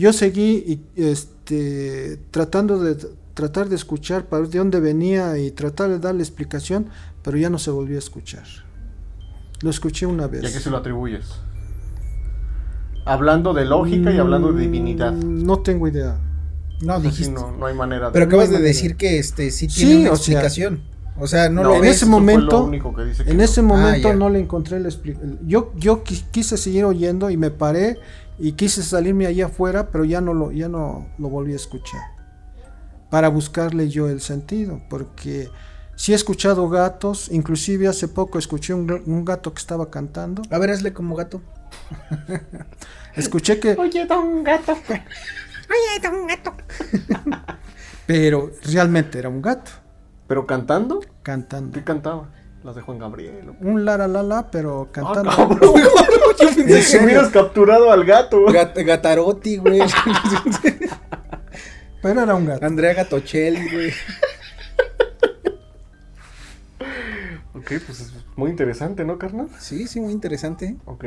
[0.00, 2.96] Yo seguí y, este, tratando de
[3.34, 6.86] tratar de escuchar para ver de dónde venía y tratar de darle explicación,
[7.22, 8.44] pero ya no se volvió a escuchar.
[9.60, 10.42] Lo escuché una vez.
[10.42, 11.26] ¿Y a qué se lo atribuyes?
[13.04, 15.12] Hablando de lógica y hablando de divinidad.
[15.12, 16.16] Mm, No tengo idea.
[16.82, 17.32] No, Así dijiste.
[17.34, 18.12] no, no hay manera de...
[18.12, 18.68] Pero acabas no de manera.
[18.74, 20.80] decir que este sí Sí, tiene una o sea, explicación.
[21.18, 21.96] O sea, no, No, lo en ves.
[21.96, 23.42] ese momento- lo único que dice que En no.
[23.42, 24.14] ese momento ya.
[24.16, 25.38] no le encontré la explicación.
[25.46, 27.98] Yo, yo qui- quise seguir oyendo y me paré
[28.40, 32.00] y quise salirme allá afuera, pero ya no lo, ya no lo volví a escuchar.
[33.10, 35.50] Para buscarle yo el sentido, porque
[35.94, 40.42] sí he escuchado gatos, inclusive hace poco escuché un, gato que estaba cantando.
[40.50, 41.42] A ver, hazle como gato.
[43.14, 44.76] Escuché que, Oye, don gato.
[48.06, 49.70] pero realmente era un gato
[50.26, 51.00] ¿Pero cantando?
[51.22, 51.72] cantando.
[51.72, 52.28] ¿Qué cantaba?
[52.62, 53.48] Las de Juan Gabriel.
[53.50, 53.54] ¿o?
[53.60, 55.30] Un la la la la, pero Ah, cantando.
[55.30, 55.60] cabrón.
[56.58, 58.44] ¿En Si hubieras capturado al gato.
[58.46, 59.80] Gat- Gatarotti, güey.
[62.02, 62.64] pero era un gato.
[62.66, 63.92] Andrea Gatocelli, güey.
[67.54, 69.48] Ok, pues es muy interesante, ¿no, carnal?
[69.58, 70.76] Sí, sí, muy interesante.
[70.86, 71.04] Ok.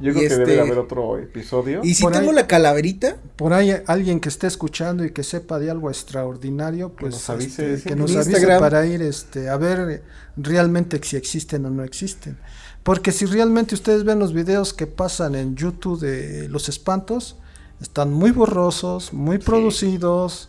[0.00, 1.80] Yo Y creo que debe de este- haber otro episodio.
[1.84, 5.22] Y si Por tengo ahí- la calaverita, Por ahí alguien que esté escuchando y que
[5.22, 7.88] sepa de algo extraordinario, pues nos avise, este, sí.
[7.90, 10.02] que nos avise para ir este, a ver
[10.36, 12.38] realmente si existen o no existen.
[12.82, 17.36] Porque si realmente ustedes ven los videos que pasan en YouTube de los espantos,
[17.82, 20.48] están muy borrosos, muy producidos,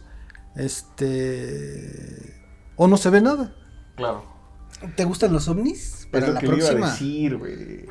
[0.56, 2.42] este
[2.78, 3.54] o no se ve nada.
[3.96, 4.24] Claro.
[4.96, 6.08] ¿Te gustan los ovnis?
[6.12, 6.90] Para la próxima.
[6.92, 7.86] decir, güey.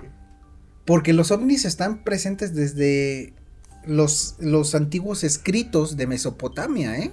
[0.91, 3.33] Porque los ovnis están presentes desde
[3.87, 7.13] los, los antiguos escritos de Mesopotamia, ¿eh?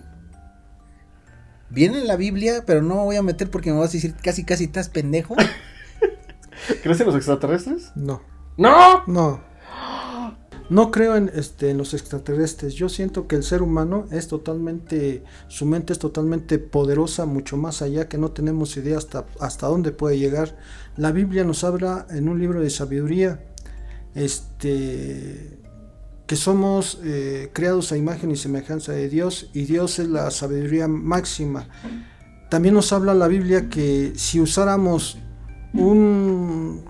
[1.70, 4.44] Viene en la Biblia, pero no voy a meter porque me vas a decir casi
[4.44, 5.36] casi estás pendejo.
[6.82, 7.92] ¿Crees en los extraterrestres?
[7.96, 8.24] No.
[8.58, 9.04] ¡No!
[9.06, 9.44] No.
[10.72, 12.74] No creo en, este, en los extraterrestres.
[12.74, 17.84] Yo siento que el ser humano es totalmente, su mente es totalmente poderosa, mucho más
[17.84, 20.58] allá que no tenemos idea hasta, hasta dónde puede llegar.
[20.98, 23.40] La Biblia nos habla en un libro de sabiduría,
[24.18, 25.60] este,
[26.26, 30.88] que somos eh, creados a imagen y semejanza de Dios y Dios es la sabiduría
[30.88, 31.68] máxima.
[32.50, 35.18] También nos habla la Biblia que si usáramos
[35.74, 36.84] un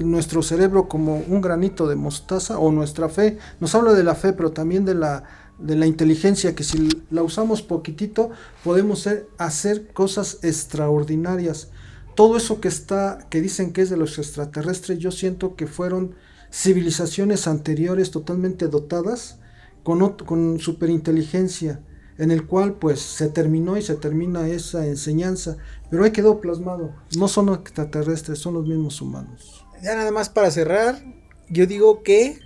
[0.00, 3.38] nuestro cerebro como un granito de mostaza o nuestra fe.
[3.60, 5.24] Nos habla de la fe, pero también de la,
[5.58, 8.30] de la inteligencia, que si la usamos poquitito
[8.64, 11.70] podemos hacer cosas extraordinarias.
[12.14, 16.14] Todo eso que está, que dicen que es de los extraterrestres, yo siento que fueron
[16.52, 19.38] civilizaciones anteriores totalmente dotadas
[19.82, 21.80] con, con superinteligencia,
[22.18, 25.56] en el cual pues se terminó y se termina esa enseñanza,
[25.90, 26.94] pero ahí quedó plasmado.
[27.16, 31.02] No son extraterrestres, son los mismos humanos ya nada más para cerrar,
[31.50, 32.38] yo digo que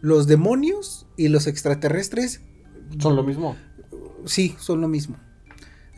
[0.00, 2.40] los demonios y los extraterrestres
[3.00, 3.56] son lo mismo.
[4.24, 5.16] Sí, son lo mismo.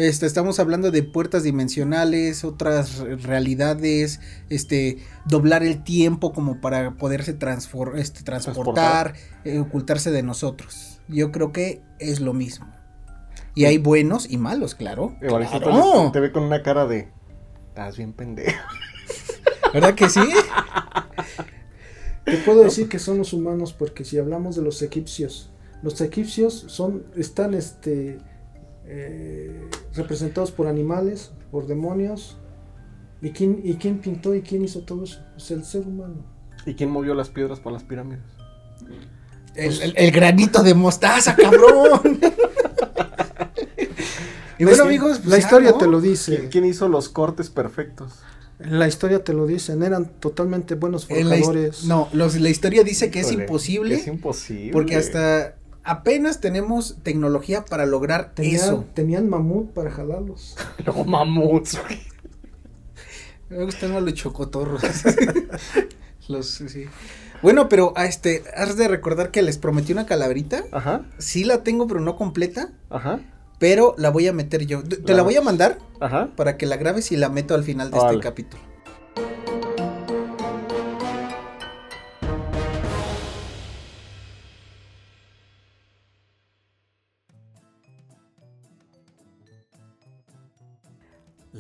[0.01, 4.97] Este, estamos hablando de puertas dimensionales, otras realidades, este,
[5.27, 7.37] doblar el tiempo como para poderse
[7.97, 9.13] este, transportar,
[9.45, 11.03] eh, ocultarse de nosotros.
[11.07, 12.75] Yo creo que es lo mismo.
[13.55, 15.17] Y hay buenos y malos, claro.
[15.21, 16.11] claro.
[16.13, 17.13] Te, ve con una cara de,
[17.69, 18.59] estás bien pendejo.
[19.75, 20.27] ¿Verdad que sí?
[22.25, 25.51] Te puedo decir que son los humanos porque si hablamos de los egipcios,
[25.83, 28.19] los egipcios son, están este,
[28.93, 32.37] eh, representados por animales, por demonios.
[33.23, 35.21] ¿Y quién, ¿Y quién pintó y quién hizo todo eso?
[35.35, 36.25] Pues el ser humano.
[36.67, 38.25] ¿Y quién movió las piedras para las pirámides?
[39.55, 42.19] El, granito de mostaza, cabrón.
[44.59, 46.49] y bueno, amigos, pues la historia te lo dice.
[46.51, 48.15] ¿Quién hizo los cortes perfectos?
[48.59, 51.85] La historia te lo dicen, eran totalmente buenos forjadores.
[51.85, 53.95] no, la historia dice que es imposible.
[53.95, 54.73] Es imposible.
[54.73, 58.85] Porque hasta apenas tenemos tecnología para lograr eso.
[58.95, 60.57] Tenían mamut para jalarlos.
[60.87, 61.79] no, mamuts.
[63.49, 64.83] Me gustan más los chocotorros.
[66.29, 66.85] los, sí.
[67.43, 70.65] Bueno, pero a este, has de recordar que les prometí una calabrita.
[70.71, 71.07] Ajá.
[71.19, 72.71] Sí la tengo, pero no completa.
[72.91, 73.21] Ajá
[73.61, 74.83] pero la voy a meter yo.
[74.83, 75.79] Te la voy a mandar
[76.35, 78.70] para que la grabes y la meto al final de este capítulo.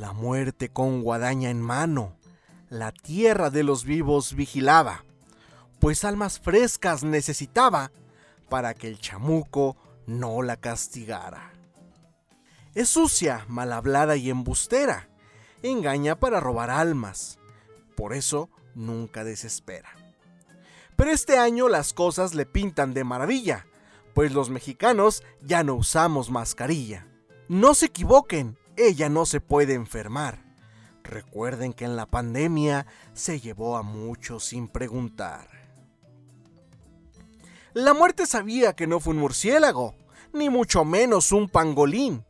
[0.00, 2.16] La muerte con guadaña en mano,
[2.70, 5.04] la tierra de los vivos vigilaba,
[5.78, 7.92] pues almas frescas necesitaba
[8.48, 9.76] para que el chamuco
[10.06, 11.52] no la castigara.
[12.74, 15.10] Es sucia, mal hablada y embustera.
[15.62, 17.38] Engaña para robar almas.
[17.94, 19.90] Por eso nunca desespera.
[20.96, 23.66] Pero este año las cosas le pintan de maravilla,
[24.14, 27.06] pues los mexicanos ya no usamos mascarilla.
[27.48, 28.56] No se equivoquen,
[28.86, 30.44] ella no se puede enfermar.
[31.02, 35.48] Recuerden que en la pandemia se llevó a muchos sin preguntar.
[37.72, 39.94] La muerte sabía que no fue un murciélago,
[40.32, 42.24] ni mucho menos un pangolín,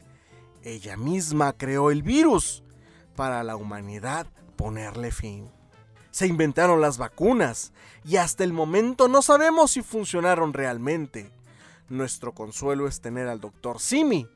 [0.62, 2.62] ella misma creó el virus
[3.16, 4.26] para la humanidad
[4.56, 5.50] ponerle fin.
[6.10, 7.72] Se inventaron las vacunas
[8.04, 11.30] y hasta el momento no sabemos si funcionaron realmente.
[11.88, 14.28] Nuestro consuelo es tener al doctor Simi,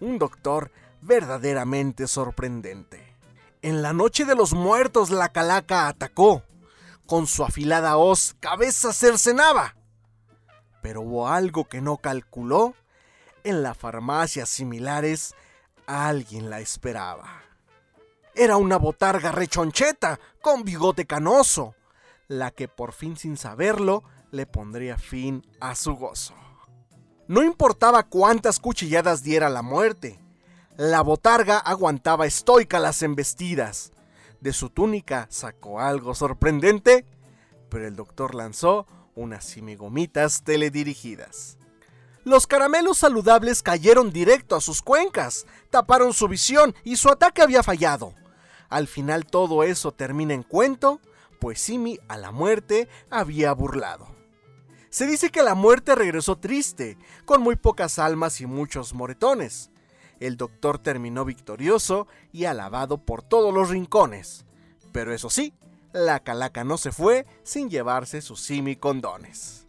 [0.00, 0.70] un doctor
[1.02, 3.14] verdaderamente sorprendente.
[3.60, 6.42] En la noche de los muertos la calaca atacó.
[7.06, 9.76] Con su afilada hoz cabeza cercenaba.
[10.80, 12.74] Pero hubo algo que no calculó.
[13.44, 15.34] En las farmacias similares
[15.86, 17.42] Alguien la esperaba.
[18.34, 21.74] Era una botarga rechoncheta con bigote canoso,
[22.28, 26.34] la que por fin sin saberlo le pondría fin a su gozo.
[27.26, 30.18] No importaba cuántas cuchilladas diera la muerte,
[30.78, 33.92] la botarga aguantaba estoica las embestidas.
[34.40, 37.04] De su túnica sacó algo sorprendente,
[37.68, 41.58] pero el doctor lanzó unas simigomitas teledirigidas.
[42.24, 47.62] Los caramelos saludables cayeron directo a sus cuencas, taparon su visión y su ataque había
[47.62, 48.14] fallado.
[48.70, 51.00] Al final todo eso termina en cuento,
[51.38, 54.14] pues Simi a la muerte había burlado.
[54.88, 59.71] Se dice que la muerte regresó triste, con muy pocas almas y muchos moretones.
[60.26, 64.44] El doctor terminó victorioso y alabado por todos los rincones.
[64.92, 65.54] Pero eso sí,
[65.92, 69.62] la calaca no se fue sin llevarse sus simicondones.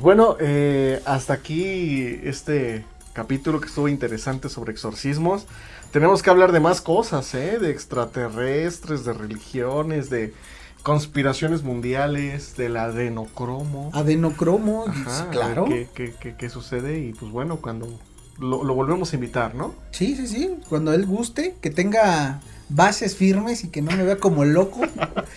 [0.00, 5.46] Pues bueno, eh, hasta aquí este capítulo que estuvo interesante sobre exorcismos.
[5.92, 7.58] Tenemos que hablar de más cosas, ¿eh?
[7.58, 10.32] De extraterrestres, de religiones, de
[10.82, 13.90] conspiraciones mundiales, del adenocromo.
[13.92, 15.66] Adenocromo, Ajá, claro.
[15.66, 17.00] ¿qué, qué, qué, qué sucede?
[17.00, 17.86] Y pues bueno, cuando
[18.38, 19.74] lo, lo volvemos a invitar, ¿no?
[19.90, 20.56] Sí, sí, sí.
[20.70, 22.40] Cuando él guste, que tenga
[22.70, 24.80] bases firmes y que no me vea como loco.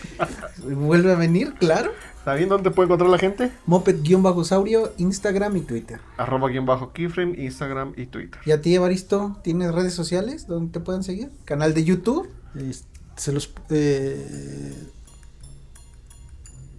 [0.64, 1.92] Vuelve a venir, claro.
[2.24, 3.52] ¿Está bien dónde puede encontrar la gente?
[3.68, 6.00] Moped-saurio, Instagram y Twitter.
[6.16, 8.40] Arroba guion bajo keyframe, Instagram y Twitter.
[8.46, 11.32] ¿Y a ti, Evaristo, tienes redes sociales donde te puedan seguir?
[11.44, 12.30] ¿Canal de YouTube?
[12.56, 12.86] Es-
[13.18, 14.74] se los eh,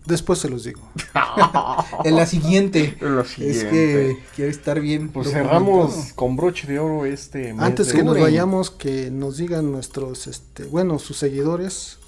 [0.07, 0.81] después se los digo.
[2.05, 2.97] En la siguiente.
[3.03, 3.69] Lo Es siguiente.
[3.71, 5.11] que quiere estar bien.
[5.11, 9.71] Pues cerramos con broche de oro este mes Antes que nos vayamos, que nos digan
[9.71, 11.99] nuestros, este, bueno, sus seguidores,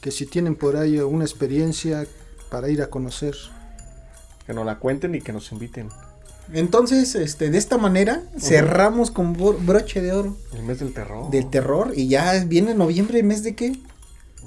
[0.00, 2.06] que si tienen por ahí una experiencia
[2.52, 3.34] para ir a conocer.
[4.46, 5.88] Que nos la cuenten y que nos inviten.
[6.52, 11.30] Entonces, este, de esta manera, cerramos con bro- broche de oro El mes del terror.
[11.30, 11.92] del terror.
[11.96, 13.78] Y ya viene noviembre, mes de qué?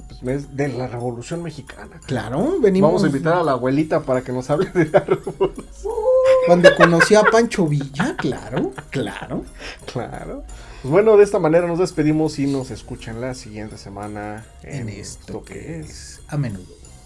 [0.10, 2.00] Pues, mes de la Revolución Mexicana.
[2.06, 2.90] Claro, venimos.
[2.90, 5.66] Vamos a invitar a la abuelita para que nos hable de la revolución.
[6.48, 9.44] Cuando conocí a Pancho Villa, claro, claro.
[9.92, 10.44] Claro.
[10.82, 15.44] Pues bueno, de esta manera nos despedimos y nos escuchan la siguiente semana En esto
[15.44, 16.66] que es a menudo.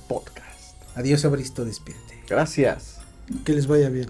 [0.10, 0.49] podcast.
[0.96, 2.22] Adiós, Evaristo, despierte.
[2.28, 3.00] Gracias.
[3.46, 4.10] Que les vaya bien.